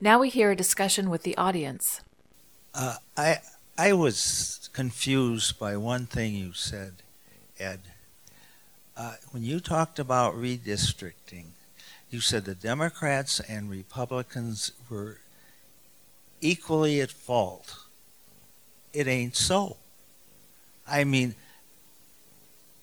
Now 0.00 0.20
we 0.20 0.28
hear 0.28 0.52
a 0.52 0.56
discussion 0.56 1.10
with 1.10 1.24
the 1.24 1.36
audience. 1.36 2.02
Uh, 2.72 2.96
I 3.16 3.38
I 3.76 3.92
was 3.92 4.70
confused 4.72 5.58
by 5.58 5.76
one 5.76 6.06
thing 6.06 6.34
you 6.34 6.52
said, 6.52 7.02
Ed. 7.58 7.80
Uh, 8.96 9.14
when 9.30 9.42
you 9.42 9.58
talked 9.58 9.98
about 9.98 10.34
redistricting, 10.34 11.46
you 12.10 12.20
said 12.20 12.44
the 12.44 12.54
Democrats 12.54 13.40
and 13.40 13.70
Republicans 13.70 14.72
were 14.88 15.18
equally 16.40 17.00
at 17.00 17.10
fault. 17.10 17.76
It 18.92 19.06
ain't 19.06 19.36
so. 19.36 19.76
I 20.86 21.04
mean, 21.04 21.34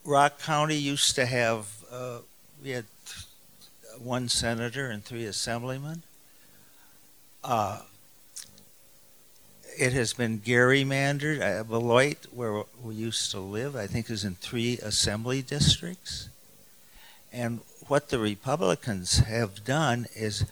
Rock 0.04 0.40
County 0.40 0.76
used 0.76 1.16
to 1.16 1.26
have, 1.26 1.68
uh, 1.92 2.20
we 2.62 2.70
had 2.72 2.86
one 4.00 4.30
senator 4.30 4.90
and 4.90 5.04
three 5.04 5.26
assemblymen. 5.26 6.04
Uh, 7.46 7.78
it 9.78 9.94
has 9.94 10.14
been 10.14 10.40
gerrymandered. 10.40 11.42
Uh, 11.42 11.64
Beloit, 11.64 12.26
where 12.34 12.64
we 12.82 12.96
used 12.96 13.30
to 13.32 13.40
live, 13.40 13.76
I 13.76 13.86
think 13.86 14.10
is 14.10 14.26
in 14.26 14.34
three 14.34 14.80
assembly 14.80 15.44
districts. 15.44 16.30
And 17.32 17.60
what 17.88 18.10
the 18.10 18.18
Republicans 18.18 19.20
have 19.20 19.64
done 19.64 20.08
is 20.16 20.46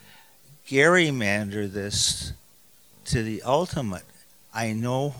gerrymander 0.67 1.71
this 1.71 2.33
to 3.05 3.23
the 3.23 3.41
ultimate. 3.41 4.05
I 4.53 4.73
know 4.73 5.15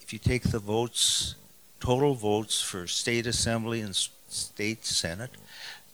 if 0.00 0.14
you 0.14 0.18
take 0.18 0.44
the 0.44 0.58
votes, 0.58 1.34
total 1.78 2.14
votes 2.14 2.62
for 2.62 2.86
state 2.86 3.26
assembly 3.26 3.82
and 3.82 3.94
state 3.94 4.86
senate, 4.86 5.32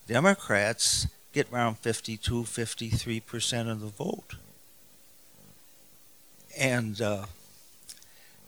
Democrats 0.06 1.08
get 1.32 1.52
around 1.52 1.78
52, 1.78 2.44
53% 2.44 3.68
of 3.68 3.80
the 3.80 3.88
vote. 3.88 4.36
And 6.58 7.00
uh, 7.00 7.26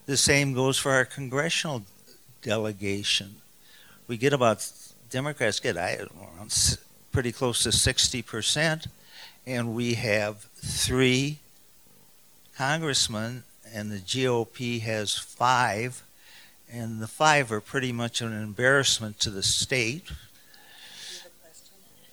the 0.06 0.16
same 0.16 0.52
goes 0.54 0.78
for 0.78 0.92
our 0.92 1.04
congressional 1.04 1.82
delegation. 2.42 3.36
We 4.06 4.16
get 4.16 4.32
about, 4.32 4.70
Democrats 5.10 5.58
get 5.58 5.76
I, 5.76 5.96
around 5.96 6.78
pretty 7.10 7.32
close 7.32 7.62
to 7.64 7.70
60%, 7.70 8.86
and 9.46 9.74
we 9.74 9.94
have 9.94 10.46
three 10.54 11.38
congressmen, 12.56 13.42
and 13.74 13.90
the 13.90 13.98
GOP 13.98 14.80
has 14.82 15.16
five, 15.16 16.02
and 16.70 17.00
the 17.00 17.08
five 17.08 17.50
are 17.50 17.60
pretty 17.60 17.92
much 17.92 18.20
an 18.20 18.32
embarrassment 18.32 19.18
to 19.20 19.30
the 19.30 19.42
state. 19.42 20.10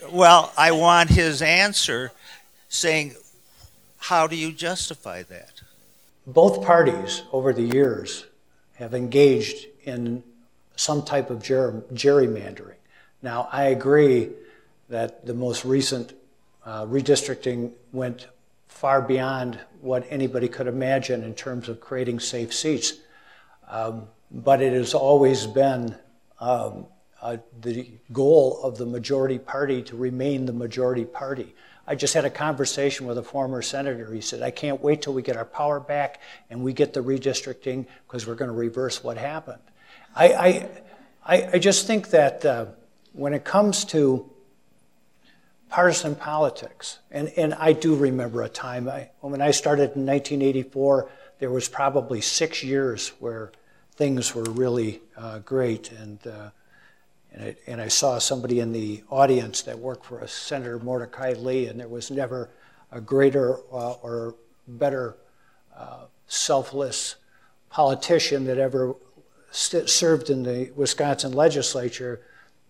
Well, 0.09 0.52
I 0.58 0.72
want 0.72 1.09
his 1.09 1.42
answer 1.42 2.12
saying, 2.70 3.16
how 3.98 4.28
do 4.28 4.36
you 4.36 4.52
justify 4.52 5.23
that? 5.23 5.62
Both 6.26 6.64
parties 6.64 7.24
over 7.32 7.52
the 7.52 7.64
years 7.64 8.26
have 8.76 8.94
engaged 8.94 9.68
in 9.84 10.24
some 10.76 11.04
type 11.04 11.30
of 11.30 11.44
ger- 11.44 11.84
gerrymandering. 11.94 12.76
Now, 13.22 13.50
I 13.52 13.66
agree 13.66 14.30
that 14.90 15.26
the 15.26 15.34
most 15.34 15.66
recent 15.66 16.14
uh, 16.66 16.86
redistricting 16.86 17.72
went 17.92 18.28
far 18.68 19.02
beyond 19.02 19.60
what 19.82 20.06
anybody 20.10 20.48
could 20.48 20.68
imagine 20.68 21.24
in 21.24 21.34
terms 21.34 21.68
of 21.68 21.80
creating 21.80 22.20
safe 22.20 22.54
seats. 22.54 22.94
Um, 23.68 24.08
but 24.32 24.62
it 24.62 24.74
has 24.74 24.94
always 24.94 25.46
been 25.46 25.96
um, 26.40 26.86
uh, 27.22 27.38
the 27.62 27.90
goal 28.12 28.62
of 28.64 28.78
the 28.78 28.86
majority 28.86 29.40
party 29.40 29.82
to 29.84 29.96
remain 29.96 30.46
the 30.46 30.54
majority 30.54 31.06
party. 31.06 31.54
I 31.86 31.95
just 31.95 32.14
had 32.14 32.26
a 32.26 32.30
conversation 32.30 33.06
with 33.08 33.17
a 33.17 33.23
former 33.23 33.62
senator. 33.62 34.14
He 34.14 34.22
said, 34.22 34.42
I 34.42 34.52
can't 34.52 34.81
wait 34.81 35.02
till 35.02 35.14
we 35.14 35.22
get 35.22 35.36
our 35.36 35.45
power 35.45 35.80
back 35.80 36.22
and 36.50 36.64
we 36.64 36.73
get 36.73 36.94
the 36.94 37.02
redistricting 37.02 37.86
because 38.08 38.25
we're 38.25 38.36
going 38.36 38.50
to 38.50 38.56
reverse 38.56 39.03
what 39.03 39.17
happened. 39.17 39.62
I, 40.16 40.70
I, 41.25 41.50
I 41.53 41.59
just 41.59 41.88
think 41.88 42.12
that 42.12 42.46
uh, 42.46 42.68
when 43.12 43.34
it 43.34 43.44
comes 43.44 43.84
to 43.85 44.30
partisan 45.74 46.13
politics. 46.13 47.00
And, 47.09 47.30
and 47.35 47.56
I 47.56 47.74
do 47.74 47.96
remember 47.96 48.44
a 48.44 48.47
time, 48.47 48.88
I, 48.88 49.09
when 49.22 49.41
I 49.41 49.50
started 49.50 49.96
in 49.96 50.06
1984, 50.06 51.09
there 51.40 51.50
was 51.50 51.68
probably 51.68 52.22
six 52.22 52.63
years 52.63 53.09
where 53.19 53.52
things 53.96 54.35
were 54.35 54.44
really 54.44 55.02
uh, 55.18 55.40
great. 55.40 55.91
And, 55.91 56.19
uh, 56.28 56.52
and, 57.34 57.44
I, 57.44 57.56
and 57.68 57.82
I 57.82 57.88
saw 57.88 58.20
somebody 58.20 58.60
in 58.60 58.72
the 58.72 59.04
audience 59.10 59.64
that 59.64 59.80
worked 59.80 60.06
for 60.06 60.22
us, 60.22 60.32
Senator 60.32 60.80
Mordecai 60.80 61.34
Lee, 61.34 61.68
and 61.68 61.80
there 61.80 61.88
was 61.88 62.12
never 62.12 62.50
a 62.92 63.02
greater 63.02 63.58
uh, 63.72 63.94
or 63.94 64.36
better 64.68 65.18
uh, 65.76 66.06
selfless 66.28 67.16
politician 67.70 68.46
that 68.46 68.58
ever 68.58 68.96
st- 69.52 69.90
served 69.90 70.30
in 70.30 70.44
the 70.44 70.72
Wisconsin 70.76 71.34
legislature 71.34 72.22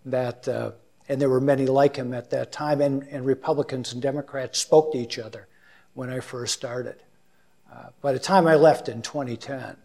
that 0.06 0.48
uh, 0.48 0.72
and 1.10 1.20
there 1.20 1.30
were 1.30 1.42
many 1.42 1.66
like 1.66 1.98
him 1.98 2.14
at 2.14 2.30
that 2.30 2.52
time, 2.52 2.82
and, 2.82 3.04
and 3.04 3.26
Republicans 3.26 3.94
and 3.94 4.02
Democrats 4.02 4.60
spoke 4.60 4.94
to 4.94 4.98
each 4.98 5.20
other 5.20 5.48
when 5.94 6.10
I 6.10 6.22
first 6.22 6.54
started. 6.54 6.96
Uh, 7.72 7.90
by 8.02 8.14
the 8.14 8.20
time 8.20 8.48
I 8.48 8.56
left 8.56 8.88
in 8.88 9.02
2010, 9.02 9.76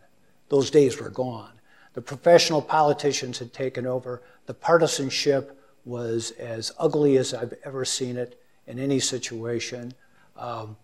those 0.49 0.71
days 0.71 1.01
were 1.01 1.11
gone. 1.11 1.58
The 1.99 2.03
professional 2.03 2.63
politicians 2.63 3.41
had 3.41 3.53
taken 3.53 3.85
over. 3.85 4.23
The 4.47 4.55
partisanship 4.55 5.61
was 5.85 6.31
as 6.39 6.71
ugly 6.79 7.17
as 7.17 7.35
I've 7.35 7.55
ever 7.65 7.85
seen 7.85 8.17
it 8.17 8.41
in 8.69 8.79
any 8.79 9.01
situation. 9.01 9.93
Um, 10.37 10.77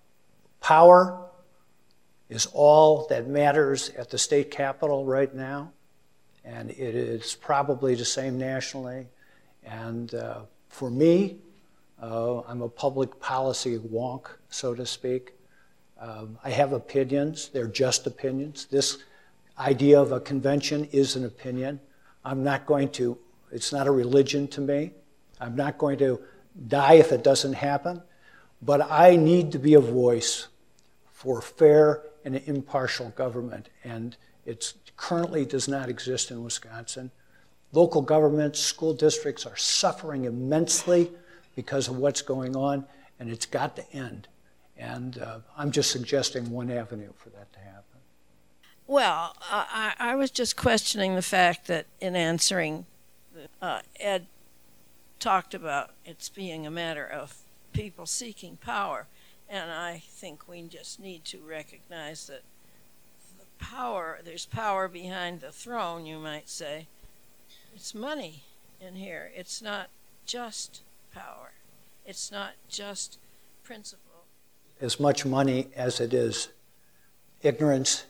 power 0.60 1.24
is 2.28 2.46
all 2.52 3.06
that 3.10 3.28
matters 3.28 3.90
at 3.90 4.10
the 4.10 4.18
state 4.18 4.50
capitol 4.50 5.04
right 5.04 5.32
now, 5.32 5.70
and 6.44 6.70
it 6.70 6.96
is 6.96 7.36
probably 7.36 7.94
the 7.94 8.04
same 8.04 8.36
nationally. 8.36 9.06
And 9.64 10.12
uh, 10.16 10.40
for 10.68 10.90
me, 10.90 11.36
uh, 12.02 12.40
I'm 12.40 12.60
a 12.60 12.68
public 12.68 13.20
policy 13.20 13.78
wonk, 13.78 14.26
so 14.50 14.74
to 14.74 14.84
speak. 14.84 15.34
Um, 16.00 16.38
I 16.42 16.50
have 16.50 16.72
opinions, 16.72 17.50
they're 17.50 17.68
just 17.68 18.04
opinions. 18.08 18.64
This 18.68 18.98
idea 19.58 20.00
of 20.00 20.12
a 20.12 20.20
convention 20.20 20.84
is 20.92 21.16
an 21.16 21.24
opinion. 21.24 21.80
I'm 22.24 22.42
not 22.42 22.66
going 22.66 22.90
to, 22.92 23.18
it's 23.52 23.72
not 23.72 23.86
a 23.86 23.90
religion 23.90 24.48
to 24.48 24.60
me. 24.60 24.92
I'm 25.40 25.56
not 25.56 25.78
going 25.78 25.98
to 25.98 26.20
die 26.68 26.94
if 26.94 27.12
it 27.12 27.22
doesn't 27.22 27.54
happen. 27.54 28.02
But 28.62 28.90
I 28.90 29.16
need 29.16 29.52
to 29.52 29.58
be 29.58 29.74
a 29.74 29.80
voice 29.80 30.48
for 31.12 31.40
fair 31.42 32.02
and 32.24 32.36
impartial 32.36 33.10
government. 33.10 33.68
And 33.82 34.16
it 34.46 34.72
currently 34.96 35.44
does 35.44 35.68
not 35.68 35.88
exist 35.88 36.30
in 36.30 36.42
Wisconsin. 36.42 37.10
Local 37.72 38.02
governments, 38.02 38.60
school 38.60 38.94
districts 38.94 39.46
are 39.46 39.56
suffering 39.56 40.24
immensely 40.24 41.10
because 41.56 41.88
of 41.88 41.96
what's 41.96 42.22
going 42.22 42.56
on, 42.56 42.84
and 43.18 43.30
it's 43.30 43.46
got 43.46 43.76
to 43.76 43.92
end. 43.92 44.28
And 44.76 45.18
uh, 45.18 45.40
I'm 45.56 45.70
just 45.70 45.90
suggesting 45.90 46.50
one 46.50 46.70
avenue 46.70 47.12
for 47.16 47.30
that 47.30 47.52
to 47.52 47.58
happen. 47.58 47.93
Well, 48.86 49.34
I, 49.50 49.94
I 49.98 50.14
was 50.14 50.30
just 50.30 50.56
questioning 50.56 51.14
the 51.14 51.22
fact 51.22 51.66
that 51.68 51.86
in 52.00 52.14
answering, 52.14 52.84
uh, 53.62 53.80
Ed 53.98 54.26
talked 55.18 55.54
about 55.54 55.90
it's 56.04 56.28
being 56.28 56.66
a 56.66 56.70
matter 56.70 57.06
of 57.06 57.34
people 57.72 58.04
seeking 58.04 58.58
power. 58.58 59.06
And 59.48 59.70
I 59.70 60.02
think 60.06 60.48
we 60.48 60.62
just 60.62 61.00
need 61.00 61.24
to 61.26 61.38
recognize 61.38 62.26
that 62.26 62.42
the 63.38 63.64
power, 63.64 64.20
there's 64.22 64.46
power 64.46 64.86
behind 64.86 65.40
the 65.40 65.50
throne, 65.50 66.04
you 66.04 66.18
might 66.18 66.48
say, 66.48 66.86
it's 67.74 67.94
money 67.94 68.42
in 68.80 68.96
here. 68.96 69.30
It's 69.34 69.62
not 69.62 69.88
just 70.26 70.82
power. 71.12 71.52
It's 72.04 72.30
not 72.30 72.52
just 72.68 73.18
principle. 73.62 74.24
As 74.80 75.00
much 75.00 75.24
money 75.24 75.68
as 75.74 76.00
it 76.00 76.12
is 76.12 76.48
ignorance, 77.42 78.04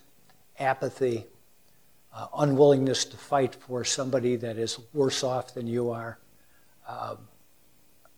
apathy, 0.59 1.27
uh, 2.15 2.27
unwillingness 2.37 3.05
to 3.06 3.17
fight 3.17 3.55
for 3.55 3.85
somebody 3.85 4.37
that 4.37 4.56
is 4.56 4.79
worse 4.93 5.25
off 5.25 5.55
than 5.55 5.67
you 5.67 5.91
are, 5.91 6.19
uh, 6.89 7.17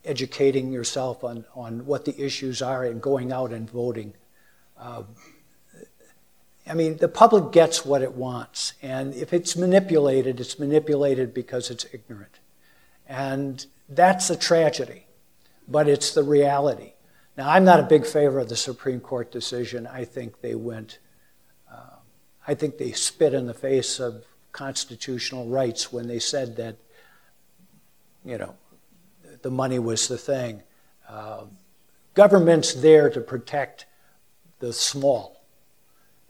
educating 0.05 0.73
yourself 0.73 1.25
on, 1.25 1.45
on 1.55 1.85
what 1.87 2.05
the 2.05 2.21
issues 2.21 2.63
are 2.63 2.85
and 2.85 3.01
going 3.01 3.33
out 3.33 3.53
and 3.53 3.71
voting. 3.71 4.15
Uh, 4.79 5.03
I 6.69 6.75
mean, 6.75 6.97
the 6.97 7.09
public 7.09 7.53
gets 7.53 7.85
what 7.85 8.03
it 8.03 8.15
wants. 8.15 8.75
And 8.83 9.15
if 9.15 9.33
it's 9.33 9.57
manipulated, 9.57 10.41
it's 10.41 10.59
manipulated 10.59 11.33
because 11.33 11.71
it's 11.71 11.87
ignorant. 11.93 12.41
And 13.09 13.65
that's 13.89 14.31
a 14.31 14.37
tragedy, 14.37 15.07
but 15.69 15.89
it's 15.89 16.13
the 16.13 16.25
reality. 16.25 16.95
Now, 17.37 17.51
I'm 17.51 17.65
not 17.65 17.79
a 17.79 17.85
big 17.85 18.05
favor 18.05 18.41
of 18.41 18.49
the 18.49 18.57
Supreme 18.57 18.99
Court 19.01 19.31
decision. 19.31 19.87
I 19.87 20.05
think 20.05 20.41
they 20.41 20.55
went, 20.55 20.99
I 22.47 22.55
think 22.55 22.79
they 22.79 22.93
spit 22.93 23.35
in 23.35 23.47
the 23.47 23.55
face 23.55 23.99
of 23.99 24.25
constitutional 24.53 25.47
rights 25.47 25.93
when 25.93 26.07
they 26.07 26.19
said 26.19 26.57
that, 26.57 26.77
you 28.25 28.39
know, 28.39 28.55
the 29.43 29.51
money 29.51 29.79
was 29.79 30.09
the 30.09 30.19
thing. 30.19 30.63
Uh, 31.09 31.45
government's 32.15 32.75
there 32.75 33.11
to 33.11 33.21
protect 33.21 33.87
the 34.61 34.73
small. 34.73 35.45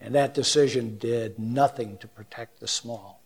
And 0.01 0.15
that 0.15 0.35
decision 0.35 0.99
did 0.99 1.39
nothing 1.39 1.99
to 1.99 2.09
protect 2.09 2.61
the 2.61 2.69
small. 2.69 3.23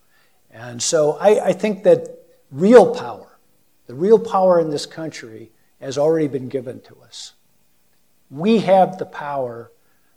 And 0.51 0.83
so 0.83 1.17
I, 1.21 1.49
I 1.49 1.53
think 1.53 1.85
that 1.85 2.09
real 2.51 2.95
power, 2.95 3.39
the 3.87 3.95
real 3.95 4.19
power 4.19 4.61
in 4.61 4.71
this 4.71 4.87
country, 4.87 5.51
has 5.81 5.97
already 5.97 6.29
been 6.29 6.49
given 6.49 6.81
to 6.83 6.97
us. 7.03 7.33
We 8.31 8.59
have 8.59 8.99
the 8.99 9.07
power 9.07 9.73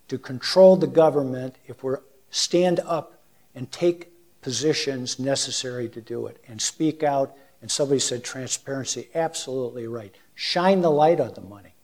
to 0.10 0.18
control 0.18 0.76
the 0.76 0.88
government 0.88 1.56
if 1.66 1.84
we 1.84 1.96
stand 2.34 2.80
up 2.80 3.22
and 3.54 3.72
take 3.72 4.12
positions 4.42 5.20
necessary 5.20 5.88
to 5.88 6.02
do 6.02 6.26
it 6.26 6.44
and 6.48 6.60
speak 6.60 7.04
out. 7.04 7.36
And 7.62 7.72
somebody 7.72 8.00
said 8.00 8.24
transparency, 8.24 9.08
absolutely 9.16 9.88
right. 9.88 10.14
Shine 10.36 10.82
the 10.82 10.90
light 10.90 11.22
on 11.22 11.34
the 11.36 11.42
money. 11.42 11.76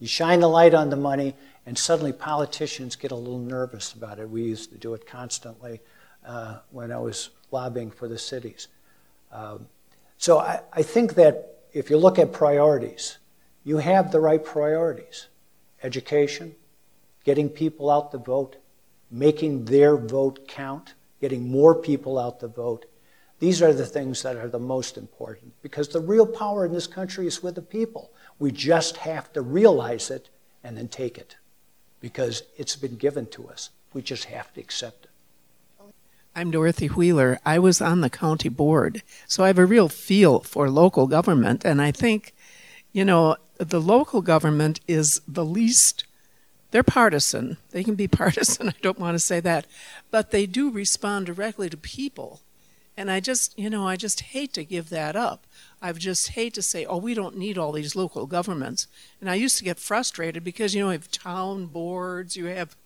You 0.00 0.08
shine 0.08 0.40
the 0.40 0.48
light 0.48 0.74
on 0.74 0.90
the 0.90 0.96
money, 0.96 1.36
and 1.64 1.78
suddenly 1.78 2.12
politicians 2.12 2.96
get 2.96 3.12
a 3.12 3.16
little 3.16 3.38
nervous 3.38 3.92
about 3.92 4.18
it. 4.18 4.28
We 4.28 4.42
used 4.42 4.72
to 4.72 4.78
do 4.78 4.94
it 4.94 5.06
constantly 5.06 5.80
uh, 6.26 6.58
when 6.70 6.90
I 6.90 6.98
was 6.98 7.30
lobbying 7.52 7.90
for 7.92 8.08
the 8.08 8.18
cities. 8.18 8.66
Um, 9.30 9.66
so 10.16 10.38
I, 10.38 10.60
I 10.72 10.82
think 10.82 11.14
that 11.14 11.60
if 11.72 11.90
you 11.90 11.98
look 11.98 12.18
at 12.18 12.32
priorities, 12.32 13.18
you 13.62 13.76
have 13.76 14.10
the 14.10 14.20
right 14.20 14.44
priorities 14.44 15.28
education, 15.84 16.54
getting 17.24 17.48
people 17.48 17.90
out 17.90 18.10
to 18.12 18.18
vote, 18.18 18.56
making 19.12 19.66
their 19.66 19.96
vote 19.96 20.48
count, 20.48 20.94
getting 21.20 21.50
more 21.50 21.74
people 21.74 22.18
out 22.18 22.40
to 22.40 22.48
vote. 22.48 22.86
These 23.38 23.60
are 23.60 23.72
the 23.72 23.84
things 23.84 24.22
that 24.22 24.36
are 24.36 24.48
the 24.48 24.58
most 24.58 24.96
important 24.96 25.52
because 25.62 25.88
the 25.88 26.00
real 26.00 26.26
power 26.26 26.64
in 26.64 26.72
this 26.72 26.86
country 26.86 27.26
is 27.26 27.42
with 27.42 27.54
the 27.54 27.62
people. 27.62 28.10
We 28.38 28.50
just 28.50 28.96
have 28.98 29.32
to 29.34 29.42
realize 29.42 30.10
it 30.10 30.30
and 30.64 30.76
then 30.76 30.88
take 30.88 31.18
it 31.18 31.36
because 32.00 32.44
it's 32.56 32.76
been 32.76 32.96
given 32.96 33.26
to 33.26 33.48
us. 33.48 33.70
We 33.92 34.00
just 34.00 34.24
have 34.24 34.52
to 34.54 34.60
accept 34.60 35.04
it. 35.04 35.10
I'm 36.34 36.50
Dorothy 36.50 36.86
Wheeler. 36.86 37.38
I 37.44 37.58
was 37.58 37.82
on 37.82 38.00
the 38.00 38.08
county 38.08 38.48
board, 38.48 39.02
so 39.26 39.44
I 39.44 39.48
have 39.48 39.58
a 39.58 39.66
real 39.66 39.90
feel 39.90 40.40
for 40.40 40.70
local 40.70 41.06
government, 41.06 41.62
and 41.62 41.82
I 41.82 41.92
think, 41.92 42.34
you 42.90 43.04
know, 43.04 43.36
the 43.58 43.82
local 43.82 44.22
government 44.22 44.80
is 44.88 45.20
the 45.28 45.44
least 45.44 46.04
they're 46.72 46.82
partisan. 46.82 47.58
They 47.70 47.84
can 47.84 47.94
be 47.94 48.08
partisan. 48.08 48.68
I 48.70 48.74
don't 48.82 48.98
want 48.98 49.14
to 49.14 49.20
say 49.20 49.38
that. 49.40 49.66
But 50.10 50.32
they 50.32 50.46
do 50.46 50.70
respond 50.70 51.26
directly 51.26 51.70
to 51.70 51.76
people. 51.76 52.40
And 52.96 53.10
I 53.10 53.20
just, 53.20 53.58
you 53.58 53.70
know, 53.70 53.86
I 53.86 53.96
just 53.96 54.20
hate 54.20 54.52
to 54.54 54.64
give 54.64 54.90
that 54.90 55.16
up. 55.16 55.46
I 55.80 55.92
just 55.92 56.30
hate 56.30 56.52
to 56.54 56.62
say, 56.62 56.84
oh, 56.84 56.98
we 56.98 57.14
don't 57.14 57.38
need 57.38 57.56
all 57.56 57.72
these 57.72 57.96
local 57.96 58.26
governments. 58.26 58.86
And 59.20 59.30
I 59.30 59.34
used 59.34 59.56
to 59.58 59.64
get 59.64 59.78
frustrated 59.78 60.44
because, 60.44 60.74
you 60.74 60.82
know, 60.82 60.88
you 60.88 60.98
have 60.98 61.10
town 61.10 61.66
boards, 61.66 62.36
you 62.36 62.46
have 62.46 62.76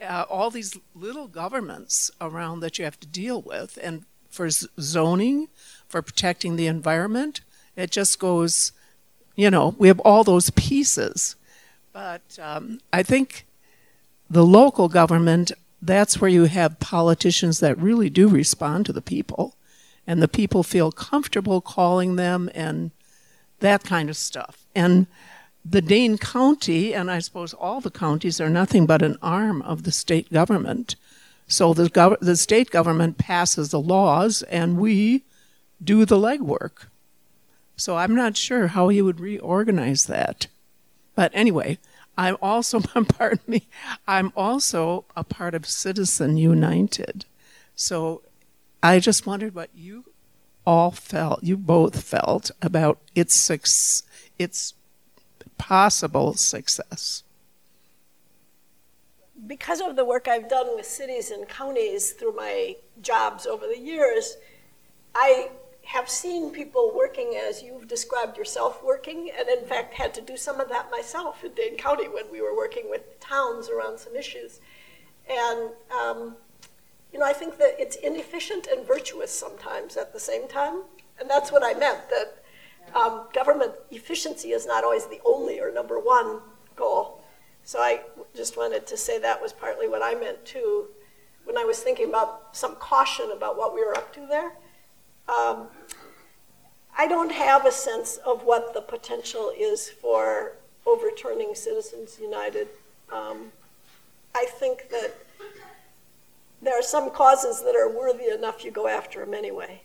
uh, 0.00 0.24
all 0.28 0.50
these 0.50 0.76
little 0.94 1.28
governments 1.28 2.10
around 2.20 2.60
that 2.60 2.78
you 2.78 2.84
have 2.84 2.98
to 3.00 3.06
deal 3.06 3.40
with. 3.40 3.78
And 3.80 4.04
for 4.28 4.48
zoning, 4.50 5.48
for 5.86 6.02
protecting 6.02 6.56
the 6.56 6.66
environment, 6.66 7.42
it 7.76 7.90
just 7.90 8.18
goes, 8.18 8.72
you 9.36 9.50
know, 9.50 9.76
we 9.78 9.88
have 9.88 10.00
all 10.00 10.24
those 10.24 10.50
pieces. 10.50 11.36
But 11.92 12.38
um, 12.40 12.80
I 12.92 13.02
think 13.02 13.46
the 14.30 14.44
local 14.44 14.88
government, 14.88 15.52
that's 15.80 16.20
where 16.20 16.30
you 16.30 16.44
have 16.44 16.80
politicians 16.80 17.60
that 17.60 17.76
really 17.78 18.08
do 18.08 18.28
respond 18.28 18.86
to 18.86 18.92
the 18.92 19.02
people, 19.02 19.56
and 20.06 20.22
the 20.22 20.28
people 20.28 20.62
feel 20.62 20.90
comfortable 20.90 21.60
calling 21.60 22.16
them 22.16 22.50
and 22.54 22.90
that 23.60 23.84
kind 23.84 24.08
of 24.08 24.16
stuff. 24.16 24.64
And 24.74 25.06
the 25.64 25.82
Dane 25.82 26.18
County, 26.18 26.92
and 26.94 27.10
I 27.10 27.20
suppose 27.20 27.54
all 27.54 27.80
the 27.80 27.90
counties, 27.90 28.40
are 28.40 28.50
nothing 28.50 28.86
but 28.86 29.02
an 29.02 29.16
arm 29.22 29.62
of 29.62 29.82
the 29.82 29.92
state 29.92 30.32
government. 30.32 30.96
So 31.46 31.74
the, 31.74 31.84
gov- 31.90 32.18
the 32.20 32.36
state 32.36 32.70
government 32.70 33.18
passes 33.18 33.70
the 33.70 33.80
laws, 33.80 34.42
and 34.44 34.78
we 34.78 35.22
do 35.82 36.04
the 36.04 36.16
legwork. 36.16 36.86
So 37.76 37.96
I'm 37.96 38.14
not 38.14 38.36
sure 38.36 38.68
how 38.68 38.88
you 38.88 39.04
would 39.04 39.20
reorganize 39.20 40.06
that. 40.06 40.46
But 41.14 41.30
anyway, 41.34 41.78
I'm 42.16 42.36
also 42.42 42.80
pardon 43.08 43.40
me, 43.46 43.68
I'm 44.06 44.32
also 44.36 45.04
a 45.16 45.24
part 45.24 45.54
of 45.54 45.66
Citizen 45.66 46.36
United. 46.36 47.24
So 47.74 48.22
I 48.82 48.98
just 48.98 49.26
wondered 49.26 49.54
what 49.54 49.70
you 49.74 50.04
all 50.66 50.90
felt, 50.90 51.42
you 51.42 51.56
both 51.56 52.02
felt 52.02 52.50
about 52.60 52.98
its 53.14 53.50
its 54.38 54.74
possible 55.58 56.34
success. 56.34 57.22
Because 59.46 59.80
of 59.80 59.96
the 59.96 60.04
work 60.04 60.28
I've 60.28 60.48
done 60.48 60.76
with 60.76 60.86
cities 60.86 61.30
and 61.30 61.48
counties 61.48 62.12
through 62.12 62.36
my 62.36 62.76
jobs 63.00 63.46
over 63.46 63.66
the 63.66 63.78
years, 63.78 64.36
I 65.14 65.50
have 66.02 66.10
seen 66.10 66.50
people 66.50 66.90
working 66.92 67.38
as 67.48 67.62
you've 67.62 67.86
described 67.86 68.36
yourself 68.36 68.82
working, 68.82 69.30
and 69.38 69.48
in 69.48 69.64
fact 69.64 69.94
had 69.94 70.12
to 70.12 70.20
do 70.20 70.36
some 70.36 70.58
of 70.58 70.68
that 70.68 70.90
myself 70.90 71.44
in 71.44 71.52
Dane 71.52 71.76
County 71.76 72.08
when 72.08 72.24
we 72.28 72.40
were 72.40 72.56
working 72.56 72.90
with 72.90 73.20
towns 73.20 73.68
around 73.68 74.00
some 74.00 74.16
issues. 74.16 74.58
And, 75.30 75.70
um, 75.96 76.34
you 77.12 77.20
know, 77.20 77.24
I 77.24 77.32
think 77.32 77.56
that 77.58 77.76
it's 77.78 77.94
inefficient 77.94 78.66
and 78.66 78.84
virtuous 78.84 79.30
sometimes 79.30 79.96
at 79.96 80.12
the 80.12 80.18
same 80.18 80.48
time. 80.48 80.82
And 81.20 81.30
that's 81.30 81.52
what 81.52 81.62
I 81.64 81.78
meant, 81.78 82.00
that 82.10 82.42
um, 82.96 83.28
government 83.32 83.70
efficiency 83.92 84.48
is 84.48 84.66
not 84.66 84.82
always 84.82 85.06
the 85.06 85.20
only 85.24 85.60
or 85.60 85.70
number 85.70 86.00
one 86.00 86.40
goal. 86.74 87.22
So 87.62 87.78
I 87.78 88.00
just 88.34 88.56
wanted 88.56 88.88
to 88.88 88.96
say 88.96 89.20
that 89.20 89.40
was 89.40 89.52
partly 89.52 89.86
what 89.88 90.02
I 90.02 90.18
meant 90.18 90.44
too 90.44 90.88
when 91.44 91.56
I 91.56 91.64
was 91.64 91.78
thinking 91.78 92.08
about 92.08 92.56
some 92.56 92.74
caution 92.74 93.30
about 93.30 93.56
what 93.56 93.72
we 93.72 93.84
were 93.84 93.96
up 93.96 94.12
to 94.14 94.26
there. 94.26 94.54
Um, 95.28 95.68
I 96.96 97.06
don't 97.08 97.32
have 97.32 97.66
a 97.66 97.72
sense 97.72 98.18
of 98.18 98.44
what 98.44 98.74
the 98.74 98.80
potential 98.80 99.52
is 99.56 99.88
for 99.88 100.52
overturning 100.86 101.54
Citizens 101.54 102.18
United. 102.20 102.68
Um, 103.10 103.52
I 104.34 104.46
think 104.46 104.88
that 104.90 105.14
there 106.60 106.78
are 106.78 106.82
some 106.82 107.10
causes 107.10 107.62
that 107.62 107.74
are 107.74 107.88
worthy 107.88 108.28
enough 108.28 108.64
you 108.64 108.70
go 108.70 108.88
after 108.88 109.24
them 109.24 109.34
anyway. 109.34 109.82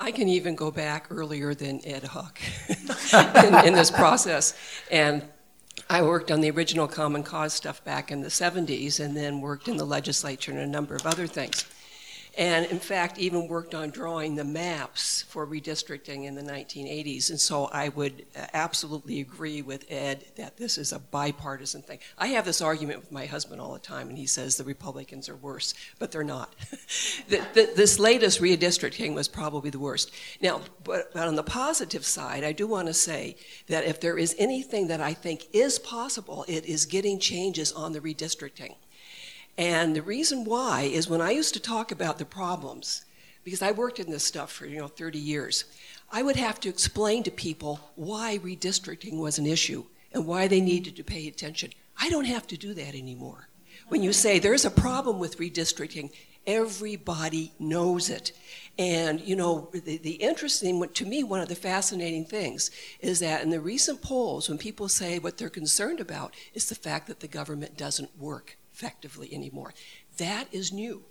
I 0.00 0.12
can 0.12 0.28
even 0.28 0.54
go 0.54 0.70
back 0.70 1.06
earlier 1.10 1.54
than 1.54 1.80
Ed 1.84 2.04
Huck 2.04 2.40
in, 2.68 3.66
in, 3.66 3.74
this 3.74 3.90
process. 3.90 4.54
And 4.92 5.24
I 5.90 6.02
worked 6.02 6.30
on 6.30 6.40
the 6.40 6.50
original 6.50 6.86
Common 6.86 7.24
Cause 7.24 7.52
stuff 7.52 7.82
back 7.84 8.12
in 8.12 8.20
the 8.20 8.28
70s 8.28 9.00
and 9.00 9.16
then 9.16 9.40
worked 9.40 9.66
in 9.66 9.76
the 9.76 9.84
legislature 9.84 10.52
and 10.52 10.60
a 10.60 10.66
number 10.66 10.94
of 10.94 11.04
other 11.04 11.26
things 11.26 11.64
and 12.38 12.66
in 12.66 12.78
fact 12.78 13.18
even 13.18 13.48
worked 13.48 13.74
on 13.74 13.90
drawing 13.90 14.36
the 14.36 14.44
maps 14.44 15.22
for 15.22 15.44
redistricting 15.44 16.24
in 16.24 16.36
the 16.36 16.42
1980s. 16.42 17.30
And 17.30 17.40
so 17.40 17.64
I 17.66 17.88
would 17.88 18.24
uh, 18.36 18.46
absolutely 18.54 19.20
agree 19.20 19.60
with 19.60 19.84
Ed 19.90 20.24
that 20.36 20.56
this 20.56 20.78
is 20.78 20.92
a 20.92 21.00
bipartisan 21.00 21.82
thing. 21.82 21.98
I 22.16 22.28
have 22.28 22.44
this 22.44 22.60
argument 22.60 23.00
with 23.00 23.10
my 23.10 23.26
husband 23.26 23.60
all 23.60 23.72
the 23.72 23.80
time, 23.80 24.08
and 24.08 24.16
he 24.16 24.26
says 24.26 24.56
the 24.56 24.62
Republicans 24.62 25.28
are 25.28 25.36
worse, 25.36 25.74
but 25.98 26.12
they're 26.12 26.22
not. 26.22 26.54
the, 27.28 27.44
the, 27.54 27.72
this 27.74 27.98
latest 27.98 28.40
redistricting 28.40 29.14
was 29.14 29.26
probably 29.26 29.70
the 29.70 29.80
worst. 29.80 30.12
Now, 30.40 30.60
but, 30.84 31.12
but 31.12 31.26
on 31.26 31.34
the 31.34 31.42
positive 31.42 32.06
side, 32.06 32.44
I 32.44 32.52
do 32.52 32.68
want 32.68 32.86
to 32.86 32.94
say 32.94 33.34
that 33.66 33.84
if 33.84 34.00
there 34.00 34.16
is 34.16 34.36
anything 34.38 34.86
that 34.88 35.00
I 35.00 35.12
think 35.12 35.48
is 35.52 35.80
possible, 35.80 36.44
it 36.46 36.64
is 36.66 36.86
getting 36.86 37.18
changes 37.18 37.72
on 37.72 37.92
the 37.92 38.00
redistricting. 38.00 38.76
And 39.58 39.96
the 39.96 40.02
reason 40.02 40.44
why 40.44 40.82
is 40.82 41.10
when 41.10 41.20
I 41.20 41.32
used 41.32 41.52
to 41.54 41.60
talk 41.60 41.90
about 41.90 42.18
the 42.18 42.24
problems, 42.24 43.04
because 43.42 43.60
I 43.60 43.72
worked 43.72 43.98
in 43.98 44.08
this 44.08 44.24
stuff 44.24 44.52
for 44.52 44.66
you 44.66 44.78
know 44.78 44.86
30 44.86 45.18
years, 45.18 45.64
I 46.12 46.22
would 46.22 46.36
have 46.36 46.60
to 46.60 46.68
explain 46.68 47.24
to 47.24 47.32
people 47.32 47.80
why 47.96 48.38
redistricting 48.38 49.18
was 49.18 49.36
an 49.36 49.46
issue 49.46 49.84
and 50.12 50.26
why 50.26 50.46
they 50.46 50.60
needed 50.60 50.94
to 50.96 51.02
pay 51.02 51.26
attention. 51.26 51.72
I 52.00 52.08
don't 52.08 52.26
have 52.26 52.46
to 52.46 52.56
do 52.56 52.72
that 52.74 52.94
anymore. 52.94 53.48
When 53.88 54.02
you 54.02 54.12
say 54.12 54.38
there's 54.38 54.64
a 54.64 54.70
problem 54.70 55.18
with 55.18 55.38
redistricting, 55.38 56.12
everybody 56.46 57.52
knows 57.58 58.10
it. 58.10 58.32
And, 58.78 59.20
you 59.20 59.34
know, 59.34 59.70
the, 59.72 59.96
the 59.96 60.12
interesting, 60.12 60.86
to 60.88 61.06
me, 61.06 61.24
one 61.24 61.40
of 61.40 61.48
the 61.48 61.56
fascinating 61.56 62.24
things 62.26 62.70
is 63.00 63.18
that 63.20 63.42
in 63.42 63.50
the 63.50 63.60
recent 63.60 64.02
polls, 64.02 64.48
when 64.48 64.58
people 64.58 64.88
say 64.88 65.18
what 65.18 65.36
they're 65.36 65.50
concerned 65.50 65.98
about 65.98 66.34
is 66.54 66.68
the 66.68 66.74
fact 66.76 67.08
that 67.08 67.20
the 67.20 67.28
government 67.28 67.76
doesn't 67.76 68.16
work 68.18 68.56
effectively 68.78 69.34
anymore. 69.34 69.74
That 70.18 70.46
is 70.52 70.72
new. 70.72 71.02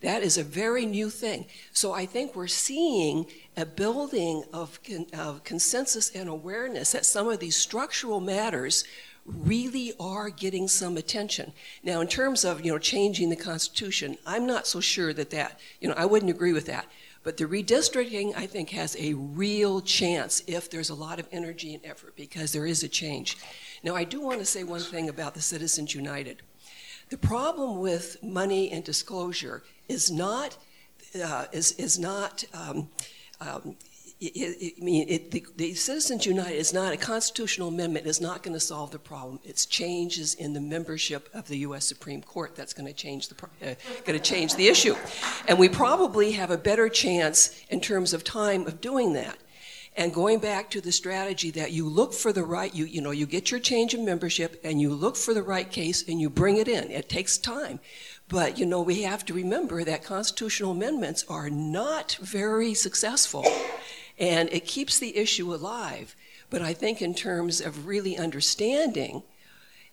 That 0.00 0.22
is 0.22 0.38
a 0.38 0.44
very 0.44 0.86
new 0.86 1.10
thing. 1.10 1.46
So 1.72 1.92
I 1.92 2.06
think 2.06 2.34
we're 2.34 2.46
seeing 2.46 3.26
a 3.56 3.66
building 3.66 4.44
of, 4.52 4.78
of, 5.12 5.44
consensus 5.44 6.10
and 6.14 6.28
awareness 6.28 6.92
that 6.92 7.06
some 7.06 7.28
of 7.28 7.40
these 7.40 7.56
structural 7.56 8.20
matters 8.20 8.84
really 9.26 9.92
are 10.00 10.28
getting 10.30 10.68
some 10.68 10.96
attention. 10.96 11.52
Now, 11.82 12.00
in 12.00 12.08
terms 12.08 12.44
of 12.44 12.64
you 12.64 12.72
know 12.72 12.78
changing 12.78 13.30
the 13.30 13.36
Constitution, 13.36 14.18
I'm 14.26 14.46
not 14.46 14.66
so 14.66 14.80
sure 14.80 15.12
that 15.14 15.30
that 15.30 15.60
you 15.80 15.88
know 15.88 15.94
I 15.96 16.04
wouldn't 16.04 16.30
agree 16.30 16.52
with 16.52 16.66
that. 16.66 16.86
But 17.22 17.38
the 17.38 17.46
redistricting, 17.46 18.34
I 18.36 18.46
think, 18.46 18.68
has 18.70 18.94
a 18.98 19.14
real 19.14 19.80
chance 19.80 20.42
if 20.46 20.70
there's 20.70 20.90
a 20.90 20.94
lot 20.94 21.18
of 21.18 21.26
energy 21.32 21.74
and 21.74 21.84
effort 21.86 22.14
because 22.16 22.52
there 22.52 22.66
is 22.66 22.82
a 22.82 22.88
change. 22.88 23.38
Now, 23.82 23.94
I 23.94 24.04
do 24.04 24.20
want 24.20 24.40
to 24.40 24.44
say 24.44 24.62
one 24.62 24.80
thing 24.80 25.08
about 25.08 25.32
the 25.32 25.40
Citizens 25.40 25.94
United. 25.94 26.42
The 27.14 27.28
problem 27.28 27.78
with 27.78 28.20
money 28.24 28.72
and 28.72 28.82
disclosure 28.82 29.62
is 29.86 30.10
not 30.10 30.58
uh, 31.14 31.44
is 31.52 31.70
is 31.78 31.96
not. 31.96 32.42
Um, 32.52 32.88
um, 33.40 33.76
I 34.20 34.72
mean, 34.78 35.08
it, 35.08 35.30
the, 35.30 35.46
the, 35.54 35.74
Citizens 35.74 36.26
United 36.26 36.56
is 36.56 36.72
not 36.72 36.92
a 36.92 36.96
constitutional 36.96 37.68
amendment. 37.68 38.08
Is 38.08 38.20
not 38.20 38.42
going 38.42 38.54
to 38.54 38.60
solve 38.60 38.90
the 38.90 38.98
problem. 38.98 39.38
It's 39.44 39.64
changes 39.64 40.34
in 40.34 40.54
the 40.54 40.60
membership 40.60 41.28
of 41.32 41.46
the 41.46 41.58
U.S. 41.58 41.86
Supreme 41.86 42.20
Court 42.20 42.56
that's 42.56 42.72
going 42.72 42.88
to 42.88 42.92
change 42.92 43.28
the 43.28 43.36
uh, 43.62 43.74
going 44.04 44.18
to 44.18 44.24
change 44.24 44.56
the 44.56 44.66
issue, 44.66 44.96
and 45.46 45.56
we 45.56 45.68
probably 45.68 46.32
have 46.32 46.50
a 46.50 46.58
better 46.58 46.88
chance 46.88 47.62
in 47.70 47.80
terms 47.80 48.12
of 48.12 48.24
time 48.24 48.66
of 48.66 48.80
doing 48.80 49.12
that. 49.12 49.38
And 49.96 50.12
going 50.12 50.40
back 50.40 50.70
to 50.70 50.80
the 50.80 50.90
strategy 50.90 51.50
that 51.52 51.70
you 51.70 51.88
look 51.88 52.12
for 52.12 52.32
the 52.32 52.42
right, 52.42 52.74
you, 52.74 52.84
you 52.84 53.00
know, 53.00 53.12
you 53.12 53.26
get 53.26 53.50
your 53.52 53.60
change 53.60 53.94
in 53.94 54.04
membership 54.04 54.60
and 54.64 54.80
you 54.80 54.92
look 54.92 55.16
for 55.16 55.34
the 55.34 55.42
right 55.42 55.70
case 55.70 56.06
and 56.08 56.20
you 56.20 56.28
bring 56.28 56.56
it 56.56 56.66
in. 56.66 56.90
It 56.90 57.08
takes 57.08 57.38
time. 57.38 57.78
But, 58.28 58.58
you 58.58 58.66
know, 58.66 58.80
we 58.80 59.02
have 59.02 59.24
to 59.26 59.34
remember 59.34 59.84
that 59.84 60.02
constitutional 60.02 60.72
amendments 60.72 61.24
are 61.28 61.48
not 61.48 62.18
very 62.20 62.74
successful 62.74 63.44
and 64.18 64.48
it 64.52 64.66
keeps 64.66 64.98
the 64.98 65.16
issue 65.16 65.54
alive. 65.54 66.16
But 66.50 66.62
I 66.62 66.72
think 66.72 67.00
in 67.00 67.14
terms 67.14 67.60
of 67.60 67.86
really 67.86 68.16
understanding, 68.16 69.22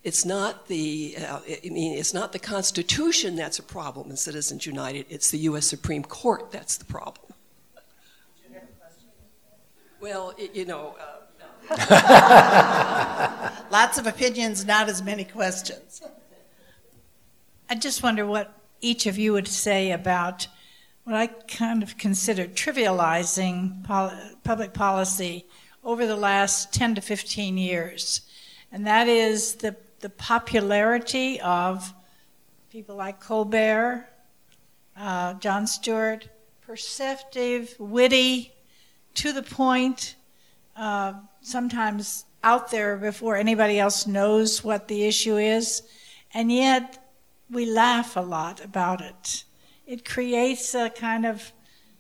it's 0.04 0.26
not 0.26 0.68
the 0.68 1.16
uh, 1.20 1.40
I 1.48 1.70
mean 1.70 1.98
it's 1.98 2.14
not 2.14 2.32
the 2.32 2.40
Constitution 2.40 3.36
that's 3.36 3.60
a 3.60 3.64
problem 3.64 4.10
in 4.10 4.18
Citizens 4.18 4.66
United. 4.66 5.06
It's 5.10 5.30
the 5.30 5.38
U.S. 5.40 5.66
Supreme 5.68 6.04
Court 6.04 6.52
that's 6.52 6.78
the 6.78 6.86
problem. 6.86 7.31
Well, 10.02 10.34
it, 10.38 10.56
you 10.56 10.66
know. 10.66 10.96
Uh, 11.00 11.06
Lots 13.72 13.98
of 14.00 14.08
opinions, 14.08 14.66
not 14.66 14.90
as 14.90 15.04
many 15.04 15.24
questions. 15.24 16.02
I 17.70 17.76
just 17.76 18.02
wonder 18.02 18.26
what 18.26 18.52
each 18.82 19.06
of 19.06 19.18
you 19.20 19.32
would 19.34 19.48
say 19.48 19.92
about 19.92 20.48
what 21.04 21.16
I 21.16 21.28
kind 21.28 21.84
of 21.84 21.98
consider 21.98 22.46
trivializing 22.46 23.84
pol- 23.84 24.12
public 24.44 24.74
policy 24.74 25.46
over 25.84 26.08
the 26.08 26.16
last 26.16 26.74
10 26.74 26.96
to 26.96 27.02
15 27.02 27.58
years. 27.58 28.22
And 28.72 28.88
that 28.88 29.08
is 29.08 29.56
the, 29.56 29.76
the 30.00 30.10
popularity 30.10 31.40
of 31.42 31.94
people 32.72 32.96
like 32.96 33.20
Colbert, 33.20 34.08
uh, 34.98 35.36
Jon 35.36 35.68
Stewart, 35.68 36.28
perceptive, 36.62 37.76
witty, 37.80 38.52
to 39.16 39.34
the 39.34 39.44
point, 39.44 40.16
uh, 40.76 41.14
sometimes 41.42 42.26
out 42.44 42.72
there 42.72 42.98
before 42.98 43.36
anybody 43.36 43.80
else 43.80 44.08
knows 44.08 44.64
what 44.64 44.88
the 44.88 45.04
issue 45.04 45.38
is, 45.38 45.84
and 46.34 46.52
yet 46.52 47.12
we 47.50 47.66
laugh 47.66 48.16
a 48.16 48.22
lot 48.22 48.64
about 48.64 49.02
it. 49.02 49.44
It 49.86 50.06
creates 50.06 50.74
a 50.74 50.90
kind 50.90 51.26
of, 51.26 51.52